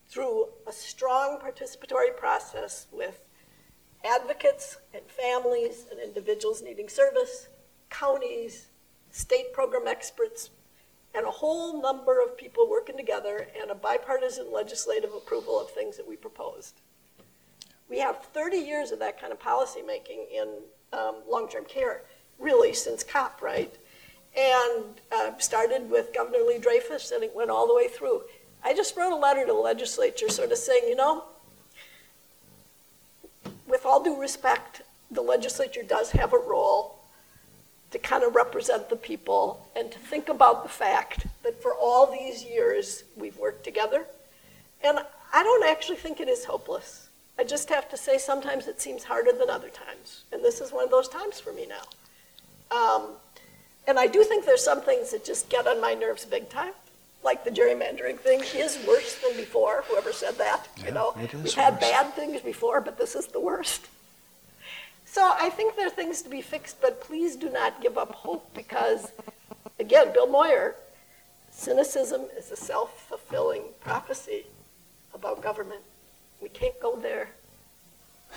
through 0.09 0.49
a 0.67 0.73
strong 0.73 1.39
participatory 1.39 2.17
process 2.17 2.87
with 2.93 3.25
advocates 4.05 4.79
and 4.93 5.03
families 5.07 5.87
and 5.91 6.01
individuals 6.01 6.63
needing 6.63 6.89
service, 6.89 7.49
counties, 7.89 8.69
state 9.11 9.53
program 9.53 9.87
experts, 9.87 10.51
and 11.15 11.27
a 11.27 11.31
whole 11.31 11.81
number 11.81 12.21
of 12.23 12.37
people 12.37 12.69
working 12.69 12.97
together 12.97 13.47
and 13.61 13.71
a 13.71 13.75
bipartisan 13.75 14.53
legislative 14.53 15.13
approval 15.15 15.61
of 15.61 15.71
things 15.71 15.97
that 15.97 16.09
we 16.09 16.17
proposed. 16.17 16.81
We 17.89 17.99
have 17.99 18.25
30 18.33 18.57
years 18.57 18.91
of 18.91 18.99
that 19.01 19.21
kind 19.21 19.33
of 19.33 19.39
policy 19.39 19.83
making 19.83 20.27
in 20.35 20.49
um, 20.93 21.17
long-term 21.29 21.67
care, 21.67 22.03
really 22.39 22.73
since 22.73 23.05
COP, 23.05 23.43
right? 23.43 23.77
And 24.37 24.85
uh, 25.13 25.39
started 25.39 25.91
with 25.91 26.15
Governor 26.15 26.39
Lee 26.47 26.59
Dreyfus, 26.59 27.11
and 27.11 27.23
it 27.23 27.35
went 27.35 27.51
all 27.51 27.67
the 27.67 27.75
way 27.75 27.89
through. 27.89 28.23
I 28.65 28.75
just 28.75 28.97
wrote 28.97 29.13
a 29.13 29.17
letter 29.17 29.45
to 29.45 29.53
the 29.53 29.59
legislature, 29.59 30.29
sort 30.29 30.53
of 30.53 30.59
saying, 30.59 30.85
you 30.89 30.97
know, 30.97 31.25
with 33.67 33.85
all 33.85 34.03
due 34.03 34.19
respect, 34.21 34.83
the 35.11 35.23
legislature 35.23 35.83
does 35.83 36.11
have 36.13 36.33
a 36.33 36.39
role 36.39 36.99
to 37.91 37.99
kind 37.99 38.25
of 38.25 38.35
represent 38.35 38.89
the 38.89 38.97
people 38.97 39.69
and 39.77 39.93
to 39.93 39.99
think 39.99 40.29
about 40.29 40.63
the 40.63 40.69
fact 40.69 41.27
that 41.43 41.63
for 41.63 41.75
all 41.75 42.11
these 42.11 42.43
years 42.43 43.05
we've 43.17 43.37
worked 43.37 43.65
together. 43.65 44.07
And 44.83 44.99
I 45.33 45.43
don't 45.43 45.69
actually 45.69 45.99
think 45.99 46.21
it 46.21 46.29
is 46.29 46.45
hopeless. 46.45 47.09
I 47.39 47.45
just 47.45 47.69
have 47.69 47.89
to 47.91 47.97
say 47.97 48.19
sometimes 48.19 48.67
it 48.67 48.81
seems 48.81 49.05
harder 49.05 49.33
than 49.33 49.51
other 49.51 49.69
times. 49.69 50.25
And 50.33 50.43
this 50.43 50.61
is 50.61 50.73
one 50.73 50.85
of 50.85 50.91
those 50.91 51.09
times 51.09 51.39
for 51.39 51.53
me 51.53 51.67
now. 51.67 52.77
Um, 52.77 53.09
and 53.87 53.99
I 53.99 54.07
do 54.07 54.23
think 54.25 54.45
there's 54.45 54.65
some 54.65 54.81
things 54.81 55.11
that 55.11 55.25
just 55.25 55.49
get 55.49 55.67
on 55.67 55.81
my 55.81 55.95
nerves 55.95 56.25
big 56.25 56.49
time. 56.49 56.73
Like 57.25 57.45
the 57.45 57.51
gerrymandering 57.51 58.19
thing 58.19 58.43
is 58.55 58.79
worse 58.87 59.17
than 59.17 59.37
before. 59.37 59.85
Whoever 59.89 60.13
said 60.13 60.37
that, 60.39 60.69
Yeah, 60.77 60.87
you 60.87 60.91
know, 60.93 61.15
it 61.21 61.33
is 61.35 61.43
we've 61.43 61.55
had 61.55 61.79
bad 61.79 62.15
things 62.15 62.41
before, 62.41 62.81
but 62.81 62.99
this 62.99 63.15
is 63.15 63.29
the 63.29 63.41
worst. 63.41 63.87
So 65.05 65.33
I 65.39 65.51
think 65.51 65.77
there 65.77 65.87
are 65.87 65.91
things 65.91 66.23
to 66.23 66.31
be 66.31 66.41
fixed, 66.41 66.81
but 66.81 67.01
please 67.01 67.37
do 67.37 67.51
not 67.51 67.83
give 67.83 67.99
up 67.99 68.13
hope 68.13 68.53
because, 68.55 69.13
again, 69.79 70.11
Bill 70.15 70.27
Moyer, 70.27 70.75
cynicism 71.51 72.23
is 72.37 72.51
a 72.51 72.57
self 72.57 73.09
fulfilling 73.09 73.63
prophecy 73.81 74.47
about 75.15 75.43
government. 75.43 75.83
We 76.41 76.49
can't 76.49 76.79
go 76.81 76.97
there. 76.97 77.29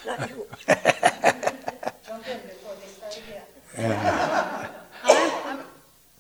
Not 0.05 0.29
you. 0.29 0.45
Jump 0.67 2.27
in 2.27 2.39
before 2.41 2.75
they 2.81 2.87
start 2.87 3.21
again. 3.77 4.81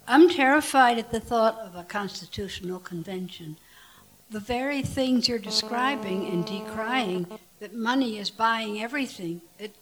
I'm, 0.07 0.29
terrified 0.29 0.97
at 0.97 1.11
the 1.11 1.19
thought 1.19 1.57
of 1.59 1.75
a 1.75 1.83
constitutional 1.83 2.79
convention. 2.79 3.57
The 4.29 4.39
very 4.39 4.81
things 4.81 5.27
you're 5.27 5.39
describing 5.39 6.27
and 6.27 6.45
decrying, 6.45 7.27
that 7.59 7.73
money 7.73 8.17
is 8.17 8.29
buying 8.29 8.81
everything, 8.81 9.41
it, 9.59 9.75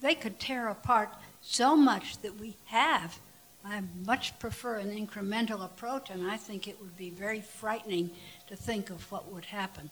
they 0.00 0.14
could 0.14 0.38
tear 0.38 0.68
apart 0.68 1.10
so 1.40 1.76
much 1.76 2.18
that 2.22 2.38
we 2.38 2.56
have. 2.66 3.18
I 3.64 3.82
much 4.06 4.38
prefer 4.38 4.76
an 4.76 4.90
incremental 4.90 5.64
approach, 5.64 6.10
and 6.10 6.30
I 6.30 6.36
think 6.36 6.66
it 6.66 6.80
would 6.80 6.96
be 6.96 7.10
very 7.10 7.40
frightening 7.40 8.10
to 8.48 8.56
think 8.56 8.88
of 8.90 9.10
what 9.12 9.30
would 9.32 9.46
happen. 9.46 9.90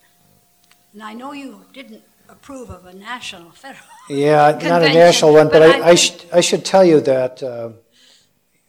And 0.93 1.03
I 1.03 1.13
know 1.13 1.33
you 1.33 1.65
didn't 1.73 2.03
approve 2.29 2.71
of 2.71 2.87
a 2.87 2.93
national 2.95 3.51
federal 3.51 3.85
Yeah, 4.09 4.51
not 4.53 4.57
a 4.57 4.59
convention, 4.61 4.95
national 4.95 5.33
one, 5.35 5.49
but 5.49 5.63
I, 5.63 5.67
I, 5.67 5.95
think- 5.95 5.99
should, 5.99 6.25
I 6.33 6.41
should 6.41 6.65
tell 6.65 6.85
you 6.85 7.01
that, 7.03 7.43
uh, 7.43 7.71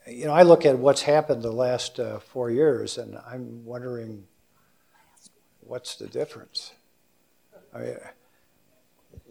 you 0.09 0.25
know, 0.25 0.33
I 0.33 0.43
look 0.43 0.65
at 0.65 0.77
what's 0.77 1.01
happened 1.01 1.43
the 1.43 1.51
last 1.51 1.99
uh, 1.99 2.19
four 2.19 2.49
years, 2.49 2.97
and 2.97 3.17
I'm 3.27 3.65
wondering 3.65 4.25
what's 5.61 5.95
the 5.95 6.07
difference. 6.07 6.73
I 7.73 7.79
mean, 7.79 7.95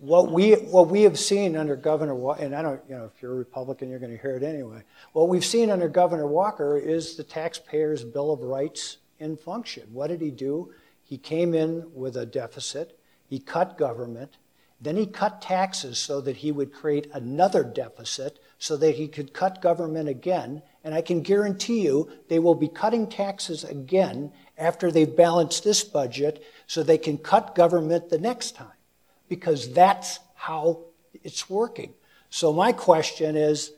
what 0.01 0.31
we 0.31 0.53
what 0.53 0.89
we 0.89 1.03
have 1.03 1.19
seen 1.19 1.57
under 1.57 1.75
Governor 1.75 2.15
Walker, 2.15 2.45
and 2.45 2.55
I 2.55 2.63
don't, 2.63 2.81
you 2.89 2.97
know, 2.97 3.05
if 3.05 3.21
you're 3.21 3.33
a 3.33 3.37
Republican, 3.37 3.91
you're 3.91 3.99
going 3.99 4.13
to 4.13 4.23
hear 4.23 4.37
it 4.37 4.43
anyway. 4.43 4.83
What 5.13 5.29
we've 5.29 5.45
seen 5.45 5.71
under 5.71 5.89
Governor 5.89 6.27
Walker 6.27 6.79
is 6.79 7.17
the 7.17 7.25
taxpayers' 7.25 8.05
bill 8.05 8.33
of 8.33 8.41
rights 8.41 8.99
in 9.19 9.37
function. 9.37 9.89
What 9.93 10.09
did 10.09 10.21
he 10.21 10.31
do? 10.31 10.73
He 11.03 11.19
came 11.19 11.55
in 11.55 11.91
with 11.95 12.17
a 12.17 12.27
deficit. 12.27 12.99
He 13.27 13.39
cut 13.39 13.79
government. 13.79 14.37
Then 14.81 14.97
he 14.97 15.07
cut 15.07 15.43
taxes 15.43 15.99
so 15.99 16.21
that 16.21 16.37
he 16.37 16.53
would 16.53 16.73
create 16.73 17.09
another 17.13 17.65
deficit 17.65 18.39
so 18.59 18.77
that 18.77 18.97
he 18.97 19.09
could 19.09 19.33
cut 19.33 19.63
government 19.63 20.09
again. 20.09 20.63
And 20.85 20.95
I 20.95 21.01
can 21.01 21.23
guarantee 21.23 21.81
you 21.81 22.11
they 22.29 22.39
will 22.39 22.55
be 22.55 22.69
cutting 22.69 23.07
taxes 23.07 23.65
again 23.65 24.33
after 24.57 24.91
they've 24.91 25.17
balanced 25.17 25.65
this 25.65 25.85
budget 25.85 26.43
so 26.67 26.83
they 26.83 26.99
can 26.99 27.19
cut 27.19 27.55
government 27.55 28.11
the 28.11 28.19
next 28.19 28.57
time 28.57 28.73
because 29.29 29.73
that's 29.73 30.19
how 30.35 30.85
it's 31.23 31.49
working. 31.49 31.95
So 32.31 32.53
my 32.53 32.73
question 32.73 33.37
is 33.37 33.73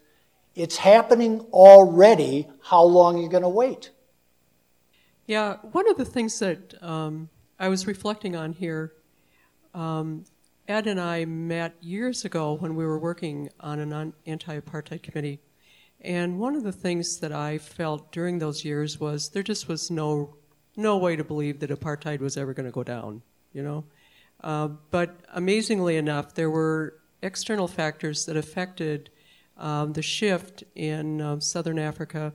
it's 0.55 0.79
happening 0.79 1.41
already. 1.53 2.49
How 2.63 2.83
long 2.83 3.19
are 3.19 3.23
you 3.23 3.29
going 3.29 3.43
to 3.43 3.49
wait? 3.49 3.91
Yeah, 5.27 5.59
one 5.73 5.89
of 5.89 5.97
the 5.97 6.05
things 6.05 6.39
that 6.41 6.75
um, 6.83 7.29
I 7.59 7.69
was 7.69 7.87
reflecting 7.87 8.35
on 8.35 8.53
here, 8.53 8.93
um, 9.75 10.25
Ed 10.71 10.87
and 10.87 11.01
I 11.01 11.25
met 11.25 11.75
years 11.81 12.25
ago 12.25 12.53
when 12.53 12.77
we 12.77 12.87
were 12.87 13.01
working 13.01 13.51
on 13.59 13.81
an 13.81 14.13
anti 14.25 14.61
apartheid 14.61 15.03
committee. 15.03 15.41
And 16.01 16.39
one 16.39 16.55
of 16.55 16.63
the 16.63 16.71
things 16.71 17.19
that 17.19 17.33
I 17.33 17.59
felt 17.59 18.13
during 18.13 18.39
those 18.39 18.65
years 18.65 19.01
was 19.01 19.31
there 19.31 19.43
just 19.43 19.67
was 19.67 19.91
no, 19.91 20.37
no 20.77 20.97
way 20.97 21.17
to 21.17 21.25
believe 21.25 21.59
that 21.59 21.71
apartheid 21.71 22.21
was 22.21 22.37
ever 22.37 22.55
going 22.55 22.67
to 22.67 22.73
go 22.73 22.85
down, 22.85 23.23
you 23.53 23.65
know? 23.65 23.85
Uh, 24.45 24.69
but 24.93 25.17
amazingly 25.35 25.97
enough, 25.97 26.35
there 26.35 26.51
were 26.51 27.01
external 27.21 27.67
factors 27.67 28.25
that 28.27 28.37
affected 28.37 29.11
um, 29.57 29.93
the 29.95 30.03
shift 30.03 30.63
in 30.77 31.21
um, 31.21 31.41
southern 31.41 31.81
Africa, 31.81 32.33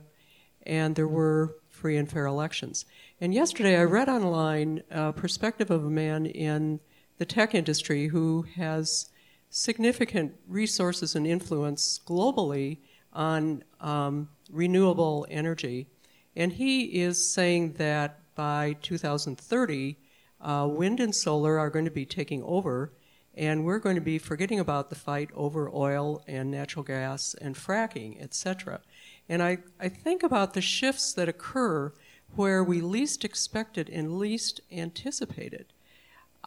and 0.66 0.94
there 0.94 1.08
were 1.08 1.56
free 1.70 1.96
and 1.96 2.10
fair 2.10 2.26
elections. 2.26 2.84
And 3.18 3.32
yesterday 3.32 3.78
I 3.78 3.84
read 3.84 4.10
online 4.10 4.82
a 4.90 5.14
perspective 5.14 5.70
of 5.70 5.86
a 5.86 5.90
man 5.90 6.26
in 6.26 6.80
the 7.18 7.26
tech 7.26 7.54
industry 7.54 8.08
who 8.08 8.46
has 8.56 9.10
significant 9.50 10.34
resources 10.46 11.14
and 11.14 11.26
influence 11.26 12.00
globally 12.06 12.78
on 13.12 13.64
um, 13.80 14.28
renewable 14.50 15.26
energy. 15.30 15.86
And 16.34 16.52
he 16.52 17.00
is 17.00 17.32
saying 17.32 17.74
that 17.74 18.20
by 18.34 18.76
2030, 18.82 19.96
uh, 20.40 20.68
wind 20.70 21.00
and 21.00 21.14
solar 21.14 21.58
are 21.58 21.70
going 21.70 21.86
to 21.86 21.90
be 21.90 22.04
taking 22.04 22.42
over, 22.42 22.92
and 23.34 23.64
we're 23.64 23.78
going 23.78 23.94
to 23.94 24.02
be 24.02 24.18
forgetting 24.18 24.60
about 24.60 24.90
the 24.90 24.96
fight 24.96 25.30
over 25.34 25.70
oil 25.72 26.22
and 26.26 26.50
natural 26.50 26.82
gas 26.82 27.34
and 27.40 27.54
fracking, 27.54 28.22
etc. 28.22 28.80
And 29.28 29.42
I, 29.42 29.58
I 29.80 29.88
think 29.88 30.22
about 30.22 30.52
the 30.52 30.60
shifts 30.60 31.14
that 31.14 31.28
occur 31.28 31.92
where 32.34 32.62
we 32.62 32.80
least 32.82 33.24
expected 33.24 33.88
and 33.88 34.18
least 34.18 34.60
anticipated. 34.70 35.72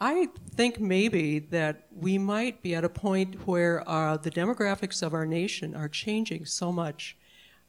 I 0.00 0.28
think 0.54 0.80
maybe 0.80 1.40
that 1.40 1.86
we 1.94 2.16
might 2.16 2.62
be 2.62 2.74
at 2.74 2.84
a 2.84 2.88
point 2.88 3.46
where 3.46 3.86
uh, 3.86 4.16
the 4.16 4.30
demographics 4.30 5.02
of 5.02 5.12
our 5.12 5.26
nation 5.26 5.76
are 5.76 5.88
changing 5.88 6.46
so 6.46 6.72
much. 6.72 7.18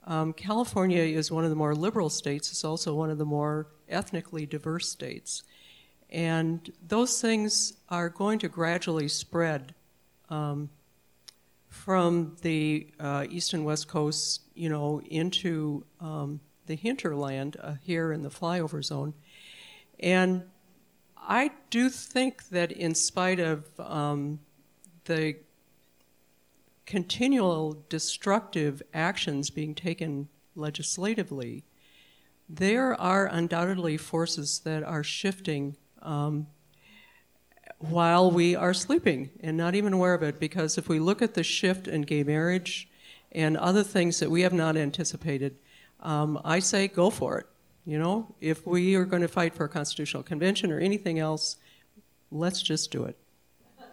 Um, 0.05 0.31
California 0.31 1.01
is 1.01 1.29
one 1.29 1.43
of 1.43 1.49
the 1.49 1.57
more 1.57 1.75
liberal 1.75 2.09
states, 2.09 2.49
it's 2.49 2.63
also 2.63 2.95
one 2.95 3.09
of 3.09 3.17
the 3.17 3.25
more 3.25 3.67
ethnically 3.89 4.45
diverse 4.45 4.89
states. 4.89 5.43
And 6.09 6.71
those 6.87 7.21
things 7.21 7.73
are 7.89 8.09
going 8.09 8.39
to 8.39 8.47
gradually 8.47 9.09
spread 9.09 9.75
um, 10.29 10.69
from 11.67 12.37
the 12.41 12.87
uh, 12.99 13.25
east 13.29 13.53
and 13.53 13.65
west 13.65 13.89
coasts, 13.89 14.39
you 14.55 14.69
know, 14.69 15.01
into 15.01 15.85
um, 15.99 16.39
the 16.65 16.75
hinterland 16.75 17.57
uh, 17.61 17.73
here 17.81 18.13
in 18.13 18.23
the 18.23 18.29
flyover 18.29 18.83
zone. 18.83 19.13
And 19.99 20.43
I 21.21 21.51
do 21.69 21.89
think 21.89 22.49
that 22.49 22.71
in 22.71 22.95
spite 22.95 23.39
of 23.39 23.65
um, 23.79 24.39
the 25.05 25.35
continual 26.85 27.83
destructive 27.89 28.81
actions 28.93 29.49
being 29.49 29.75
taken 29.75 30.29
legislatively, 30.55 31.63
there 32.49 32.99
are 32.99 33.27
undoubtedly 33.27 33.97
forces 33.97 34.59
that 34.65 34.83
are 34.83 35.03
shifting 35.03 35.77
um, 36.01 36.47
while 37.77 38.29
we 38.29 38.55
are 38.55 38.73
sleeping 38.73 39.29
and 39.39 39.55
not 39.55 39.75
even 39.75 39.93
aware 39.93 40.13
of 40.13 40.23
it. 40.23 40.39
Because 40.39 40.77
if 40.77 40.89
we 40.89 40.99
look 40.99 41.21
at 41.21 41.33
the 41.33 41.43
shift 41.43 41.87
in 41.87 42.01
gay 42.01 42.23
marriage 42.23 42.89
and 43.31 43.55
other 43.57 43.83
things 43.83 44.19
that 44.19 44.29
we 44.29 44.41
have 44.41 44.53
not 44.53 44.75
anticipated, 44.75 45.55
um, 46.01 46.39
I 46.43 46.59
say 46.59 46.87
go 46.87 47.09
for 47.09 47.37
it. 47.39 47.45
You 47.85 47.97
know, 47.97 48.35
if 48.39 48.67
we 48.67 48.95
are 48.95 49.05
going 49.05 49.23
to 49.23 49.27
fight 49.27 49.55
for 49.55 49.65
a 49.65 49.69
constitutional 49.69 50.21
convention 50.21 50.71
or 50.71 50.79
anything 50.79 51.17
else, 51.17 51.57
let's 52.29 52.61
just 52.61 52.91
do 52.91 53.05
it. 53.05 53.17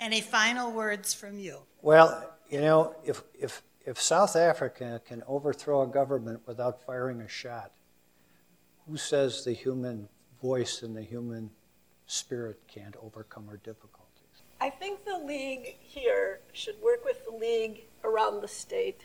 Any 0.00 0.20
final 0.20 0.70
words 0.70 1.12
from 1.12 1.38
you? 1.38 1.58
Well, 1.82 2.30
you 2.48 2.60
know, 2.60 2.94
if, 3.04 3.22
if, 3.38 3.62
if 3.84 4.00
South 4.00 4.36
Africa 4.36 5.00
can 5.04 5.24
overthrow 5.26 5.82
a 5.82 5.86
government 5.88 6.42
without 6.46 6.80
firing 6.80 7.20
a 7.20 7.28
shot, 7.28 7.72
who 8.88 8.96
says 8.96 9.44
the 9.44 9.52
human 9.52 10.08
voice 10.40 10.82
and 10.82 10.96
the 10.96 11.02
human 11.02 11.50
spirit 12.06 12.60
can't 12.68 12.96
overcome 13.02 13.46
our 13.48 13.56
difficulties? 13.58 14.04
I 14.60 14.70
think 14.70 15.04
the 15.04 15.18
league 15.18 15.76
here 15.80 16.40
should 16.52 16.80
work 16.82 17.04
with 17.04 17.24
the 17.24 17.36
league 17.36 17.82
around 18.04 18.40
the 18.40 18.48
state 18.48 19.04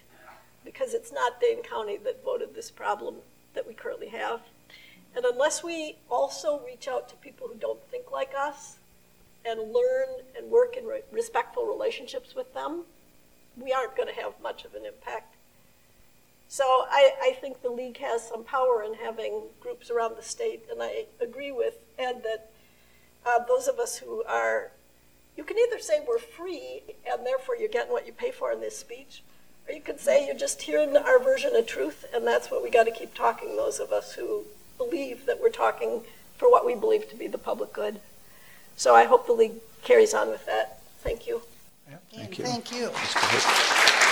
because 0.63 0.93
it's 0.93 1.11
not 1.11 1.41
Dane 1.41 1.63
County 1.63 1.97
that 1.97 2.23
voted 2.23 2.55
this 2.55 2.71
problem 2.71 3.15
that 3.53 3.67
we 3.67 3.73
currently 3.73 4.09
have. 4.09 4.41
And 5.15 5.25
unless 5.25 5.63
we 5.63 5.97
also 6.09 6.61
reach 6.65 6.87
out 6.87 7.07
to 7.09 7.15
people 7.15 7.47
who 7.47 7.55
don't 7.55 7.83
think 7.91 8.11
like 8.11 8.31
us 8.37 8.77
and 9.45 9.59
learn 9.59 10.07
and 10.37 10.49
work 10.49 10.75
in 10.77 10.85
re- 10.85 11.01
respectful 11.11 11.65
relationships 11.65 12.33
with 12.35 12.53
them, 12.53 12.83
we 13.57 13.71
aren't 13.71 13.95
going 13.95 14.07
to 14.07 14.21
have 14.21 14.33
much 14.41 14.65
of 14.65 14.73
an 14.73 14.85
impact. 14.85 15.35
So 16.47 16.63
I, 16.89 17.11
I 17.21 17.37
think 17.39 17.61
the 17.61 17.69
league 17.69 17.97
has 17.97 18.27
some 18.27 18.43
power 18.43 18.83
in 18.83 18.93
having 18.93 19.43
groups 19.59 19.89
around 19.89 20.17
the 20.17 20.23
state, 20.23 20.65
and 20.71 20.81
I 20.81 21.05
agree 21.19 21.51
with 21.51 21.75
Ed 21.97 22.23
that 22.23 22.51
uh, 23.25 23.43
those 23.47 23.67
of 23.67 23.79
us 23.79 23.97
who 23.97 24.23
are, 24.25 24.71
you 25.35 25.43
can 25.43 25.57
either 25.57 25.79
say 25.79 26.05
we're 26.07 26.19
free 26.19 26.81
and 27.09 27.25
therefore 27.25 27.55
you're 27.55 27.69
getting 27.69 27.91
what 27.91 28.05
you 28.05 28.13
pay 28.13 28.31
for 28.31 28.51
in 28.51 28.59
this 28.59 28.77
speech, 28.77 29.23
or 29.67 29.73
you 29.73 29.81
could 29.81 29.99
say 29.99 30.25
you're 30.25 30.35
just 30.35 30.61
hearing 30.63 30.95
our 30.97 31.19
version 31.19 31.55
of 31.55 31.65
truth, 31.67 32.05
and 32.13 32.25
that's 32.25 32.51
what 32.51 32.63
we 32.63 32.69
got 32.69 32.83
to 32.83 32.91
keep 32.91 33.13
talking. 33.13 33.55
Those 33.55 33.79
of 33.79 33.91
us 33.91 34.13
who 34.13 34.43
believe 34.77 35.25
that 35.25 35.41
we're 35.41 35.49
talking 35.49 36.01
for 36.37 36.51
what 36.51 36.65
we 36.65 36.75
believe 36.75 37.09
to 37.09 37.15
be 37.15 37.27
the 37.27 37.37
public 37.37 37.71
good. 37.73 37.99
So 38.75 38.95
I 38.95 39.05
hope 39.05 39.27
the 39.27 39.33
league 39.33 39.61
carries 39.83 40.13
on 40.13 40.29
with 40.29 40.45
that. 40.45 40.81
Thank 40.99 41.27
you. 41.27 41.41
Thank 42.11 42.37
you. 42.37 42.45
Thank 42.45 42.71
you. 42.71 44.09